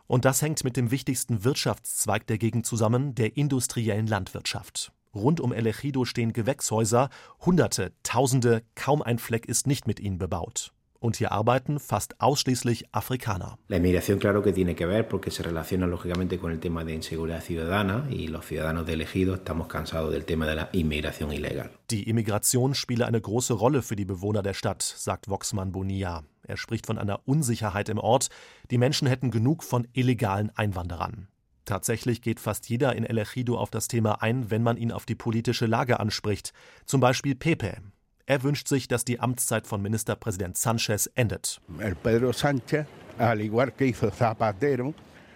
Und 0.06 0.26
das 0.26 0.42
hängt 0.42 0.66
mit 0.66 0.76
dem 0.76 0.92
wichtigsten 0.92 1.46
Wirtschaftszweig 1.46 2.28
der 2.28 2.38
Gegend 2.38 2.66
zusammen, 2.66 3.16
der 3.16 3.38
industriellen 3.38 4.06
Landwirtschaft. 4.06 4.92
Rund 5.16 5.40
um 5.40 5.54
El 5.54 5.66
Ejido 5.66 6.04
stehen 6.04 6.34
Gewächshäuser, 6.34 7.10
Hunderte, 7.46 7.94
Tausende, 8.04 8.64
kaum 8.76 9.02
ein 9.02 9.18
Fleck 9.18 9.46
ist 9.46 9.66
nicht 9.66 9.88
mit 9.88 10.02
ihnen 10.02 10.18
bebaut. 10.18 10.75
Und 11.06 11.18
hier 11.18 11.32
arbeiten 11.32 11.80
fast 11.80 12.20
ausschließlich 12.20 12.86
Afrikaner. 12.92 13.60
La 13.68 13.78
inmigración 13.78 14.18
claro 14.18 14.42
que 14.42 14.52
tiene 14.54 14.76
que 14.76 14.88
ver 14.88 15.08
porque 15.08 15.30
se 15.30 15.44
relaciona 15.44 15.86
lógicamente 15.86 16.40
con 16.40 16.52
el 16.52 16.60
tema 16.60 16.84
de 16.84 16.96
inseguridad 16.96 17.44
ciudadana 17.44 18.08
y 18.10 18.28
los 18.28 18.48
ciudadanos 18.48 18.88
de 18.88 18.94
elegido 18.94 19.36
estamos 19.36 19.68
cansados 19.68 20.12
del 20.12 20.26
tema 20.26 20.48
de 20.48 20.56
la 20.56 20.70
inmigración 20.72 21.32
ilegal. 21.32 21.70
Die 21.92 22.10
Immigration 22.10 22.74
spiele 22.74 23.06
eine 23.06 23.22
große 23.22 23.54
Rolle 23.54 23.84
für 23.84 23.96
die 23.96 24.06
Bewohner 24.06 24.42
der 24.42 24.56
Stadt, 24.56 24.82
sagt 24.82 25.30
Voxmann 25.30 25.72
Bonilla. 25.72 26.24
Er 26.42 26.58
spricht 26.58 26.88
von 26.88 26.98
einer 26.98 27.20
Unsicherheit 27.28 27.88
im 27.90 28.00
Ort. 28.00 28.30
Die 28.72 28.80
Menschen 28.80 29.08
hätten 29.08 29.30
genug 29.30 29.64
von 29.64 29.88
illegalen 29.94 30.50
Einwanderern. 30.56 31.28
Tatsächlich 31.66 32.24
geht 32.24 32.40
fast 32.40 32.68
jeder 32.68 32.96
in 32.96 33.04
El 33.04 33.20
Ejido 33.20 33.60
auf 33.60 33.70
das 33.70 33.88
Thema 33.88 34.24
ein, 34.24 34.50
wenn 34.50 34.64
man 34.64 34.78
ihn 34.78 34.92
auf 34.92 35.06
die 35.06 35.14
politische 35.14 35.68
Lage 35.68 36.00
anspricht. 36.00 36.52
Zum 36.86 37.00
Beispiel 37.00 37.36
Pepe, 37.36 37.78
er 38.26 38.44
wünscht 38.44 38.68
sich, 38.68 38.88
dass 38.88 39.06
die 39.06 39.20
Amtszeit 39.20 39.68
von 39.68 39.82
Ministerpräsident 39.82 40.58
Sanchez 40.58 41.10
endet. 41.16 41.62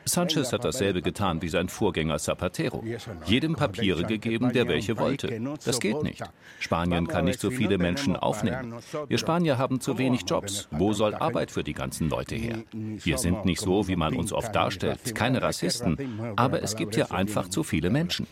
Sanchez 0.06 0.52
hat 0.52 0.66
dasselbe 0.66 1.02
getan 1.02 1.42
wie 1.42 1.50
sein 1.50 1.70
Vorgänger 1.70 2.18
Zapatero. 2.18 2.84
Jedem 3.26 3.56
Papiere 3.56 4.04
gegeben, 4.04 4.52
der 4.52 4.68
welche 4.68 4.98
wollte. 4.98 5.40
Das 5.64 5.80
geht 5.80 6.02
nicht. 6.02 6.24
Spanien 6.60 7.08
kann 7.08 7.26
nicht 7.26 7.40
so 7.40 7.52
viele 7.52 7.78
Menschen 7.78 8.16
aufnehmen. 8.16 8.76
Wir 9.08 9.18
Spanier 9.18 9.58
haben 9.58 9.80
zu 9.80 9.98
wenig 9.98 10.24
Jobs. 10.26 10.68
Wo 10.72 10.94
soll 10.94 11.14
Arbeit 11.14 11.52
für 11.52 11.64
die 11.64 11.74
ganzen 11.74 12.10
Leute 12.10 12.36
her? 12.36 12.64
Wir 12.72 13.18
sind 13.18 13.46
nicht 13.46 13.62
so, 13.62 13.88
wie 13.88 13.96
man 13.96 14.16
uns 14.16 14.34
oft 14.34 14.54
darstellt, 14.56 15.16
keine 15.16 15.42
Rassisten. 15.42 16.34
Aber 16.36 16.64
es 16.64 16.76
gibt 16.76 16.96
hier 16.96 17.12
einfach 17.12 17.48
zu 17.48 17.64
viele 17.64 17.90
Menschen. 17.90 18.26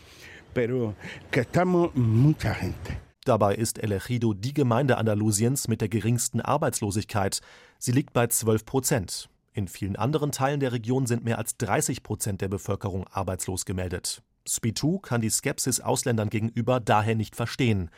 Dabei 3.28 3.56
ist 3.56 3.78
El 3.78 3.92
Ejido 3.92 4.32
die 4.32 4.54
Gemeinde 4.54 4.96
Andalusiens 4.96 5.68
mit 5.68 5.82
der 5.82 5.90
geringsten 5.90 6.40
Arbeitslosigkeit. 6.40 7.42
Sie 7.78 7.92
liegt 7.92 8.14
bei 8.14 8.26
12 8.26 8.64
Prozent. 8.64 9.28
In 9.52 9.68
vielen 9.68 9.96
anderen 9.96 10.32
Teilen 10.32 10.60
der 10.60 10.72
Region 10.72 11.06
sind 11.06 11.26
mehr 11.26 11.36
als 11.36 11.58
30 11.58 12.02
Prozent 12.02 12.40
der 12.40 12.48
Bevölkerung 12.48 13.06
arbeitslos 13.06 13.66
gemeldet. 13.66 14.22
Spitou 14.48 14.98
kann 14.98 15.20
die 15.20 15.28
Skepsis 15.28 15.80
Ausländern 15.80 16.30
gegenüber 16.30 16.80
daher 16.80 17.16
nicht 17.16 17.36
verstehen. 17.36 17.90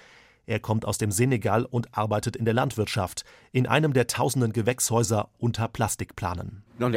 Er 0.51 0.59
kommt 0.59 0.85
aus 0.85 0.99
dem 0.99 1.13
Senegal 1.13 1.65
und 1.65 1.97
arbeitet 1.97 2.35
in 2.35 2.45
der 2.45 2.55
Landwirtschaft, 2.55 3.25
in 3.53 3.69
einem 3.69 3.93
der 3.93 4.09
tausenden 4.09 4.53
Gewächshäuser 4.53 5.29
unter 5.39 5.69
Plastikplanen. 5.69 6.65
Da 6.77 6.89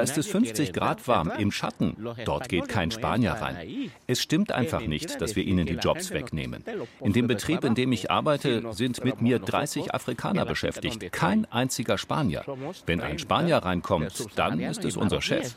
ist 0.00 0.16
es 0.16 0.26
50 0.28 0.72
Grad 0.72 1.06
warm 1.06 1.30
im 1.36 1.52
Schatten. 1.52 1.94
Dort 2.24 2.48
geht 2.48 2.70
kein 2.70 2.90
Spanier 2.90 3.32
rein. 3.32 3.90
Es 4.06 4.22
stimmt 4.22 4.50
einfach 4.50 4.80
nicht, 4.80 5.20
dass 5.20 5.36
wir 5.36 5.44
ihnen 5.44 5.66
die 5.66 5.74
Jobs 5.74 6.10
wegnehmen. 6.10 6.64
In 7.00 7.12
dem 7.12 7.26
Betrieb, 7.26 7.62
in 7.62 7.74
dem 7.74 7.92
ich 7.92 8.10
arbeite, 8.10 8.72
sind 8.72 9.04
mit 9.04 9.20
mir 9.20 9.40
30 9.40 9.92
Afrikaner 9.92 10.46
beschäftigt, 10.46 11.12
kein 11.12 11.44
einziger 11.52 11.98
Spanier. 11.98 12.46
Wenn 12.86 13.02
ein 13.02 13.18
Spanier 13.18 13.58
reinkommt, 13.58 14.26
dann 14.36 14.58
ist 14.58 14.86
es 14.86 14.96
unser 14.96 15.20
Chef. 15.20 15.54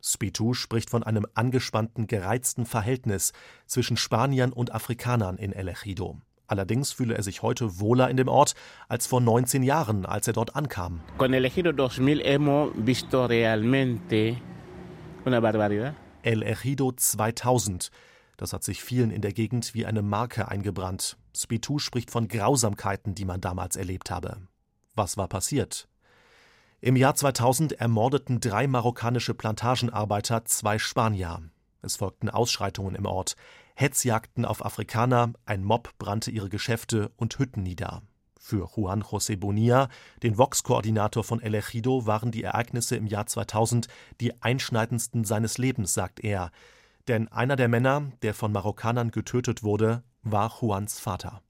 Spitou 0.00 0.54
spricht 0.54 0.90
von 0.90 1.02
einem 1.02 1.26
angespannten, 1.34 2.06
gereizten 2.06 2.66
Verhältnis 2.66 3.32
zwischen 3.66 3.96
Spaniern 3.96 4.52
und 4.52 4.72
Afrikanern 4.72 5.36
in 5.36 5.52
El 5.52 5.68
Ejido. 5.68 6.18
Allerdings 6.46 6.92
fühle 6.92 7.14
er 7.14 7.22
sich 7.22 7.42
heute 7.42 7.78
wohler 7.78 8.08
in 8.08 8.16
dem 8.16 8.28
Ort 8.28 8.54
als 8.88 9.06
vor 9.06 9.20
19 9.20 9.62
Jahren, 9.62 10.06
als 10.06 10.26
er 10.28 10.32
dort 10.32 10.56
ankam. 10.56 11.00
Con 11.18 11.34
el 11.34 11.44
Ejido 11.44 11.72
2000 11.72 12.24
hemos 12.24 12.70
visto 12.76 13.26
realmente 13.26 14.40
una 15.26 15.40
barbaridad. 15.40 15.94
El 16.22 16.42
Ejido 16.42 16.92
2000. 16.92 17.90
Das 18.38 18.52
hat 18.52 18.64
sich 18.64 18.82
vielen 18.82 19.10
in 19.10 19.20
der 19.20 19.32
Gegend 19.32 19.74
wie 19.74 19.84
eine 19.84 20.02
Marke 20.02 20.48
eingebrannt. 20.48 21.18
Spitou 21.36 21.78
spricht 21.78 22.10
von 22.10 22.28
Grausamkeiten, 22.28 23.14
die 23.14 23.24
man 23.24 23.40
damals 23.40 23.76
erlebt 23.76 24.10
habe. 24.10 24.47
Was 24.98 25.16
war 25.16 25.28
passiert? 25.28 25.88
Im 26.80 26.96
Jahr 26.96 27.14
2000 27.14 27.74
ermordeten 27.74 28.40
drei 28.40 28.66
marokkanische 28.66 29.32
Plantagenarbeiter 29.32 30.44
zwei 30.44 30.80
Spanier. 30.80 31.40
Es 31.82 31.94
folgten 31.94 32.28
Ausschreitungen 32.28 32.96
im 32.96 33.06
Ort. 33.06 33.36
Hetzjagden 33.76 34.44
auf 34.44 34.64
Afrikaner, 34.64 35.34
ein 35.46 35.62
Mob 35.62 35.96
brannte 35.98 36.32
ihre 36.32 36.48
Geschäfte 36.48 37.12
und 37.16 37.38
Hütten 37.38 37.62
nieder. 37.62 38.02
Für 38.40 38.68
Juan 38.74 39.04
José 39.04 39.36
Bonilla, 39.38 39.88
den 40.24 40.36
Vox-Koordinator 40.36 41.22
von 41.22 41.40
El 41.40 41.54
Ejido, 41.54 42.06
waren 42.06 42.32
die 42.32 42.42
Ereignisse 42.42 42.96
im 42.96 43.06
Jahr 43.06 43.26
2000 43.26 43.86
die 44.20 44.42
einschneidendsten 44.42 45.22
seines 45.22 45.58
Lebens, 45.58 45.94
sagt 45.94 46.18
er. 46.24 46.50
Denn 47.06 47.28
einer 47.28 47.54
der 47.54 47.68
Männer, 47.68 48.10
der 48.22 48.34
von 48.34 48.50
Marokkanern 48.50 49.12
getötet 49.12 49.62
wurde, 49.62 50.02
war 50.22 50.52
Juans 50.60 50.98
Vater. 51.00 51.42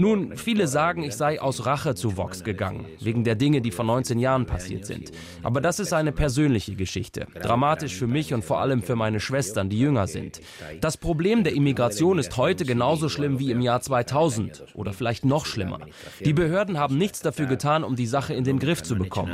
Nun, 0.00 0.36
viele 0.36 0.68
sagen, 0.68 1.02
ich 1.02 1.14
sei 1.14 1.40
aus 1.40 1.66
Rache 1.66 1.94
zu 1.94 2.16
Vox 2.16 2.44
gegangen, 2.44 2.86
wegen 3.00 3.24
der 3.24 3.34
Dinge, 3.34 3.60
die 3.60 3.70
vor 3.70 3.84
19 3.84 4.18
Jahren 4.18 4.46
passiert 4.46 4.86
sind. 4.86 5.10
Aber 5.42 5.60
das 5.60 5.80
ist 5.80 5.92
eine 5.92 6.12
persönliche 6.12 6.74
Geschichte, 6.74 7.26
dramatisch 7.34 7.94
für 7.96 8.06
mich 8.06 8.32
und 8.32 8.44
vor 8.44 8.60
allem 8.60 8.82
für 8.82 8.96
meine 8.96 9.20
Schwestern, 9.20 9.68
die 9.68 9.78
jünger 9.78 10.06
sind. 10.06 10.40
Das 10.80 10.96
Problem 10.96 11.44
der 11.44 11.54
Immigration 11.54 12.18
ist 12.18 12.36
heute 12.36 12.64
genauso 12.64 13.08
schlimm 13.08 13.38
wie 13.38 13.50
im 13.50 13.60
Jahr 13.60 13.80
2000 13.80 14.64
oder 14.74 14.92
vielleicht 14.92 15.24
noch 15.24 15.46
schlimmer. 15.46 15.80
Die 16.24 16.32
Behörden 16.32 16.78
haben 16.78 16.96
nichts 16.96 17.20
dafür 17.20 17.46
getan, 17.46 17.84
um 17.84 17.96
die 17.96 18.06
Sache 18.06 18.34
in 18.34 18.44
den 18.44 18.58
Griff 18.58 18.82
zu 18.82 18.96
bekommen. 18.96 19.32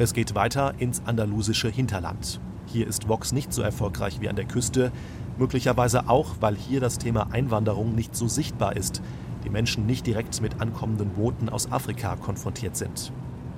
Es 0.00 0.14
geht 0.14 0.36
weiter 0.36 0.74
ins 0.78 1.02
andalusische 1.06 1.68
Hinterland. 1.68 2.40
Hier 2.66 2.86
ist 2.86 3.08
Vox 3.08 3.32
nicht 3.32 3.52
so 3.52 3.62
erfolgreich 3.62 4.20
wie 4.20 4.28
an 4.28 4.36
der 4.36 4.44
Küste, 4.44 4.92
möglicherweise 5.38 6.08
auch, 6.08 6.36
weil 6.38 6.54
hier 6.54 6.80
das 6.80 6.98
Thema 6.98 7.32
Einwanderung 7.32 7.96
nicht 7.96 8.14
so 8.14 8.28
sichtbar 8.28 8.76
ist, 8.76 9.02
die 9.42 9.50
Menschen 9.50 9.86
nicht 9.86 10.06
direkt 10.06 10.40
mit 10.40 10.60
ankommenden 10.60 11.10
Booten 11.10 11.48
aus 11.48 11.72
Afrika 11.72 12.14
konfrontiert 12.14 12.76
sind. 12.76 13.12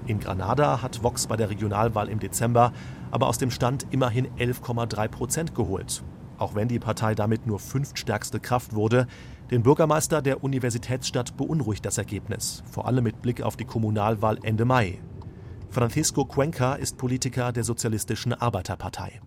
In 0.07 0.19
Granada 0.19 0.81
hat 0.81 1.03
Vox 1.03 1.27
bei 1.27 1.37
der 1.37 1.51
Regionalwahl 1.51 2.09
im 2.09 2.21
Dezember 2.21 2.73
aber 3.11 3.29
aus 3.29 3.37
dem 3.37 3.51
Stand 3.51 3.87
immerhin 3.91 4.27
11,3 4.39 5.09
Prozent 5.09 5.55
geholt. 5.55 6.03
Auch 6.39 6.55
wenn 6.55 6.69
die 6.69 6.79
Partei 6.79 7.15
damit 7.15 7.47
nur 7.47 7.59
fünftstärkste 7.59 8.41
Kraft 8.41 8.75
wurde, 8.75 9.07
den 9.51 9.63
Bürgermeister 9.63 10.23
der 10.23 10.43
Universitätsstadt 10.43 11.37
beunruhigt 11.37 11.85
das 11.85 11.99
Ergebnis, 11.99 12.63
vor 12.71 12.87
allem 12.87 13.05
mit 13.05 13.21
Blick 13.21 13.43
auf 13.43 13.59
die 13.59 13.67
Kommunalwahl 13.67 14.39
Ende 14.43 14.65
Mai. 14.65 15.01
Francisco 15.71 16.25
Cuenca 16.25 16.75
ist 16.75 16.97
Politiker 16.97 17.53
der 17.53 17.63
Sozialistischen 17.65 18.33
Arbeiterpartei. 18.33 19.21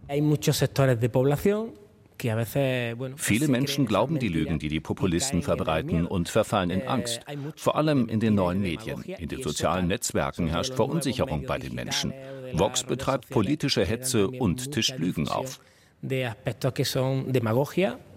Viele 3.16 3.48
Menschen 3.48 3.86
glauben 3.86 4.20
die 4.20 4.28
Lügen, 4.28 4.60
die 4.60 4.68
die 4.68 4.80
Populisten 4.80 5.42
verbreiten 5.42 6.06
und 6.06 6.30
verfallen 6.30 6.70
in 6.70 6.88
Angst. 6.88 7.22
Vor 7.56 7.76
allem 7.76 8.08
in 8.08 8.20
den 8.20 8.36
neuen 8.36 8.62
Medien. 8.62 9.02
In 9.04 9.30
den 9.30 9.42
sozialen 9.42 9.88
Netzwerken 9.88 10.48
herrscht 10.48 10.74
Verunsicherung 10.74 11.46
bei 11.46 11.58
den 11.58 11.76
Menschen. 11.76 12.14
Vox 12.54 12.84
betreibt 12.84 13.30
politische 13.30 13.86
Hetze 13.86 14.30
und 14.30 14.72
tischt 14.72 14.98
Lügen 14.98 15.28
auf. 15.28 15.60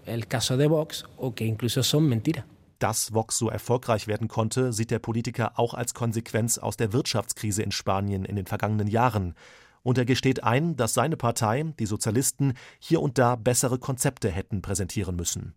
El 0.06 0.26
caso 0.28 0.56
de 0.56 0.68
Vox 0.68 1.04
o 1.16 1.32
que 1.32 1.44
incluso 1.44 1.82
son 1.82 2.08
mentiras. 2.08 2.44
Dass 2.78 3.14
Vox 3.14 3.38
so 3.38 3.48
erfolgreich 3.48 4.06
werden 4.06 4.28
konnte, 4.28 4.72
sieht 4.72 4.90
der 4.90 4.98
Politiker 4.98 5.58
auch 5.58 5.72
als 5.74 5.94
Konsequenz 5.94 6.58
aus 6.58 6.76
der 6.76 6.92
Wirtschaftskrise 6.92 7.62
in 7.62 7.72
Spanien 7.72 8.24
in 8.24 8.36
den 8.36 8.46
vergangenen 8.46 8.86
Jahren. 8.86 9.34
Und 9.82 9.98
er 9.98 10.04
gesteht 10.04 10.42
ein, 10.42 10.76
dass 10.76 10.94
seine 10.94 11.16
Partei, 11.16 11.64
die 11.78 11.86
Sozialisten, 11.86 12.54
hier 12.78 13.00
und 13.00 13.18
da 13.18 13.36
bessere 13.36 13.78
Konzepte 13.78 14.28
hätten 14.30 14.60
präsentieren 14.60 15.16
müssen. 15.16 15.54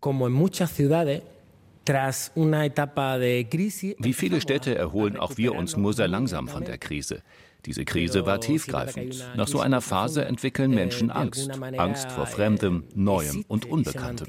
Wie 3.98 4.12
viele 4.12 4.40
Städte 4.40 4.74
erholen 4.76 5.16
auch 5.16 5.36
wir 5.36 5.54
uns 5.54 5.76
nur 5.76 5.92
sehr 5.92 6.08
langsam 6.08 6.46
von 6.48 6.64
der 6.64 6.78
Krise. 6.78 7.22
Diese 7.66 7.84
Krise 7.84 8.24
war 8.24 8.40
tiefgreifend. 8.40 9.26
Nach 9.36 9.48
so 9.48 9.60
einer 9.60 9.80
Phase 9.80 10.24
entwickeln 10.24 10.70
Menschen 10.70 11.10
Angst. 11.10 11.50
Angst 11.76 12.10
vor 12.12 12.26
Fremdem, 12.26 12.84
Neuem 12.94 13.44
und 13.48 13.66
Unbekanntem 13.66 14.26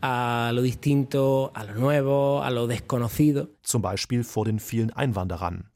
a 0.00 0.50
lo 0.52 0.62
distinto, 0.62 1.50
a 1.54 1.64
lo 1.64 1.74
nuevo, 1.74 2.40
a 2.40 2.50
lo 2.50 2.66
desconocido. 2.66 3.48
Zum 3.62 3.82
Beispiel 3.82 4.24
vor 4.24 4.44
den 4.44 4.58
vielen 4.58 4.90
Einwanderern. 4.90 5.70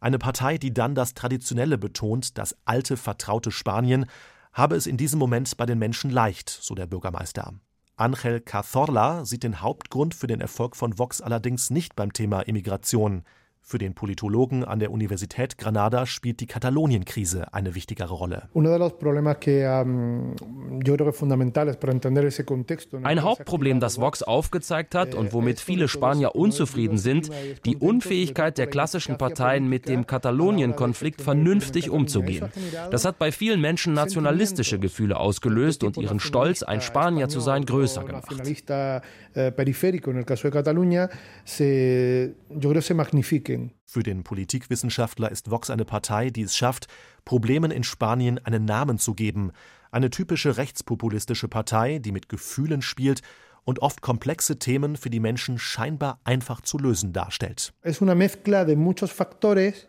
Eine 0.00 0.18
Partei, 0.18 0.58
die 0.58 0.72
dann 0.72 0.94
das 0.94 1.14
Traditionelle 1.14 1.76
betont, 1.76 2.38
das 2.38 2.56
alte, 2.64 2.96
vertraute 2.96 3.50
Spanien, 3.50 4.06
habe 4.52 4.76
es 4.76 4.86
in 4.86 4.96
diesem 4.96 5.18
Moment 5.18 5.56
bei 5.56 5.66
den 5.66 5.78
Menschen 5.78 6.10
leicht, 6.10 6.48
so 6.48 6.74
der 6.74 6.86
Bürgermeister. 6.86 7.54
Angel 7.96 8.40
Cazorla 8.40 9.26
sieht 9.26 9.42
den 9.42 9.60
Hauptgrund 9.60 10.14
für 10.14 10.26
den 10.26 10.40
Erfolg 10.40 10.74
von 10.74 10.98
Vox 10.98 11.20
allerdings 11.20 11.68
nicht 11.68 11.96
beim 11.96 12.12
Thema 12.14 12.40
Immigration. 12.40 13.24
Für 13.62 13.78
den 13.78 13.94
Politologen 13.94 14.64
an 14.64 14.80
der 14.80 14.90
Universität 14.90 15.56
Granada 15.56 16.04
spielt 16.04 16.40
die 16.40 16.46
Katalonienkrise 16.46 17.54
eine 17.54 17.76
wichtigere 17.76 18.14
Rolle. 18.14 18.48
Ein 23.04 23.22
Hauptproblem, 23.22 23.78
das 23.78 24.00
Vox 24.00 24.22
aufgezeigt 24.24 24.96
hat 24.96 25.14
und 25.14 25.32
womit 25.32 25.60
viele 25.60 25.86
Spanier 25.86 26.34
unzufrieden 26.34 26.98
sind, 26.98 27.30
die 27.64 27.76
Unfähigkeit 27.76 28.58
der 28.58 28.66
klassischen 28.66 29.18
Parteien 29.18 29.68
mit 29.68 29.88
dem 29.88 30.04
Katalonien-Konflikt 30.06 31.22
vernünftig 31.22 31.90
umzugehen. 31.90 32.48
Das 32.90 33.04
hat 33.04 33.18
bei 33.18 33.30
vielen 33.30 33.60
Menschen 33.60 33.92
nationalistische 33.92 34.80
Gefühle 34.80 35.16
ausgelöst 35.16 35.84
und 35.84 35.96
ihren 35.96 36.18
Stolz, 36.18 36.64
ein 36.64 36.80
Spanier 36.80 37.28
zu 37.28 37.38
sein, 37.38 37.66
größer 37.66 38.02
gemacht. 38.04 38.32
Für 43.84 44.02
den 44.02 44.22
Politikwissenschaftler 44.22 45.30
ist 45.30 45.50
Vox 45.50 45.70
eine 45.70 45.84
Partei, 45.84 46.30
die 46.30 46.42
es 46.42 46.56
schafft, 46.56 46.86
Problemen 47.24 47.70
in 47.70 47.82
Spanien 47.82 48.38
einen 48.38 48.64
Namen 48.64 48.98
zu 48.98 49.14
geben. 49.14 49.52
Eine 49.90 50.10
typische 50.10 50.56
rechtspopulistische 50.56 51.48
Partei, 51.48 51.98
die 51.98 52.12
mit 52.12 52.28
Gefühlen 52.28 52.82
spielt 52.82 53.22
und 53.64 53.80
oft 53.80 54.00
komplexe 54.00 54.58
Themen 54.58 54.96
für 54.96 55.10
die 55.10 55.20
Menschen 55.20 55.58
scheinbar 55.58 56.20
einfach 56.24 56.60
zu 56.60 56.78
lösen 56.78 57.12
darstellt. 57.12 57.72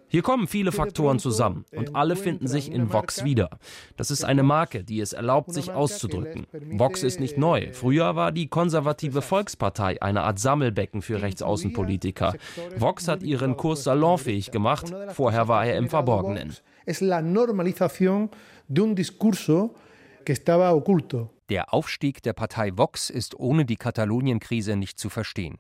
Hier 0.08 0.22
kommen 0.22 0.48
viele 0.48 0.72
Faktoren 0.72 1.20
zusammen 1.20 1.66
und 1.76 1.96
alle 1.96 2.16
finden 2.16 2.48
sich 2.48 2.72
in 2.72 2.92
Vox 2.92 3.24
wieder. 3.24 3.50
Das 3.98 4.12
ist 4.12 4.24
eine 4.24 4.44
Marke, 4.44 4.84
die 4.84 5.00
es 5.00 5.14
erlaubt, 5.14 5.54
sich 5.54 5.72
auszudrücken. 5.72 6.48
Vox 6.74 7.04
ist 7.04 7.20
nicht 7.20 7.38
neu. 7.38 7.72
Früher 7.74 8.16
war 8.16 8.32
die 8.32 8.48
konservative 8.48 9.22
Volkspartei 9.22 10.02
eine 10.02 10.24
Art 10.24 10.40
Sammelbecken 10.40 11.02
für 11.02 11.22
Rechtsaußenpolitiker. 11.22 12.36
Vox 12.78 13.08
hat 13.08 13.24
ihren 13.24 13.58
Kurs 13.58 13.84
salonfähig 13.84 14.52
gemacht, 14.52 14.94
vorher 15.14 15.48
war 15.48 15.66
er 15.66 15.78
im 15.78 15.90
Verborgenen. 15.90 16.54
Es 16.86 17.00
la 17.00 17.22
normalización 17.22 18.32
de 18.68 18.82
un 18.82 18.96
discurso 18.96 19.76
que 20.26 20.34
estaba 20.34 20.74
oculto. 20.74 21.30
Der 21.52 21.74
Aufstieg 21.74 22.24
der 22.24 22.32
Partei 22.32 22.78
Vox 22.78 23.10
ist 23.10 23.38
ohne 23.38 23.66
die 23.66 23.76
Katalonien-Krise 23.76 24.78
nicht 24.78 24.98
zu 24.98 25.10
verstehen. 25.10 25.58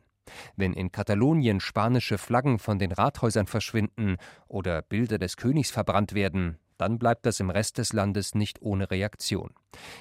Wenn 0.56 0.71
in 0.71 0.93
Katalonien 0.93 1.60
spanische 1.60 2.17
Flaggen 2.17 2.60
von 2.60 2.80
den 2.80 2.93
Rathäusern 2.93 3.45
verschwinden 3.45 4.15
oder 4.47 4.84
Bilder 4.84 5.17
des 5.17 5.36
Königs 5.36 5.69
verbrannt 5.69 6.13
werden, 6.13 6.58
dann 6.77 6.97
bleibt 6.97 7.25
das 7.25 7.41
im 7.41 7.49
Rest 7.49 7.77
des 7.77 7.91
Landes 7.91 8.36
nicht 8.36 8.62
ohne 8.62 8.89
Reaktion. 8.89 9.54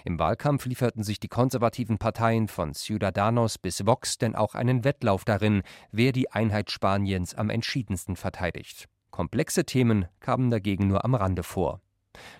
Im 0.04 0.20
Wahlkampf 0.20 0.64
lieferten 0.66 1.02
sich 1.02 1.18
die 1.18 1.26
konservativen 1.26 1.98
Parteien 1.98 2.46
von 2.46 2.72
Ciudadanos 2.72 3.58
bis 3.58 3.84
Vox 3.84 4.16
denn 4.16 4.36
auch 4.36 4.54
einen 4.54 4.84
Wettlauf 4.84 5.24
darin, 5.24 5.62
wer 5.90 6.12
die 6.12 6.30
Einheit 6.30 6.70
Spaniens 6.70 7.34
am 7.34 7.50
entschiedensten 7.50 8.14
verteidigt. 8.14 8.88
Komplexe 9.10 9.64
Themen 9.64 10.06
kamen 10.20 10.50
dagegen 10.50 10.86
nur 10.86 11.04
am 11.04 11.16
Rande 11.16 11.42
vor. 11.42 11.80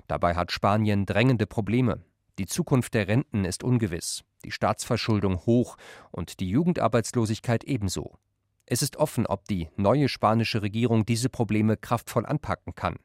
Dabei 0.06 0.36
hat 0.36 0.52
Spanien 0.52 1.04
drängende 1.04 1.48
Probleme. 1.48 2.04
Die 2.38 2.46
Zukunft 2.46 2.94
der 2.94 3.08
Renten 3.08 3.44
ist 3.44 3.64
ungewiss, 3.64 4.22
die 4.44 4.50
Staatsverschuldung 4.50 5.44
hoch 5.46 5.76
und 6.10 6.40
die 6.40 6.48
Jugendarbeitslosigkeit 6.48 7.64
ebenso. 7.64 8.18
Es 8.66 8.82
ist 8.82 8.96
offen, 8.96 9.26
ob 9.26 9.46
die 9.46 9.68
neue 9.76 10.08
spanische 10.08 10.62
Regierung 10.62 11.04
diese 11.04 11.28
Probleme 11.28 11.76
kraftvoll 11.76 12.24
anpacken 12.24 12.74
kann, 12.74 12.96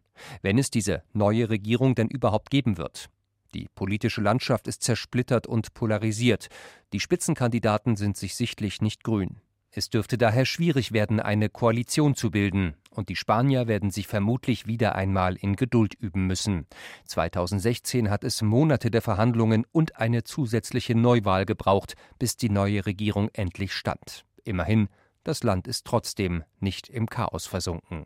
wenn 0.42 0.58
es 0.58 0.70
diese 0.70 1.04
neue 1.14 1.50
Regierung 1.50 1.96
denn 1.96 2.08
überhaupt 2.08 2.52
geben 2.52 2.78
wird. 2.78 3.10
Die 3.56 3.68
politische 3.74 4.22
Landschaft 4.22 4.68
ist 4.68 4.84
zersplittert 4.84 5.48
und 5.48 5.74
polarisiert. 5.74 6.50
Die 6.94 7.00
Spitzenkandidaten 7.00 7.96
sind 7.96 8.18
sich 8.18 8.36
sichtlich 8.36 8.82
nicht 8.82 9.04
grün. 9.04 9.42
Es 9.78 9.90
dürfte 9.90 10.18
daher 10.18 10.46
schwierig 10.46 10.94
werden, 10.94 11.20
eine 11.20 11.50
Koalition 11.50 12.16
zu 12.16 12.32
bilden, 12.32 12.76
und 12.92 13.10
die 13.10 13.18
Spanier 13.18 13.68
werden 13.68 13.92
sich 13.92 14.08
vermutlich 14.08 14.68
wieder 14.68 14.96
einmal 14.96 15.36
in 15.36 15.58
Geduld 15.58 15.96
üben 15.96 16.28
müssen. 16.28 16.66
2016 17.08 18.10
hat 18.10 18.24
es 18.24 18.42
Monate 18.42 18.90
der 18.90 19.02
Verhandlungen 19.02 19.66
und 19.74 19.98
eine 19.98 20.24
zusätzliche 20.24 20.96
Neuwahl 20.96 21.46
gebraucht, 21.46 21.96
bis 22.20 22.38
die 22.38 22.50
neue 22.50 22.86
Regierung 22.86 23.28
endlich 23.34 23.74
stand. 23.74 24.24
Immerhin, 24.46 24.88
das 25.26 25.44
Land 25.44 25.68
ist 25.68 25.86
trotzdem 25.86 26.46
nicht 26.62 26.88
im 26.88 27.08
Chaos 27.08 27.46
versunken. 27.46 28.06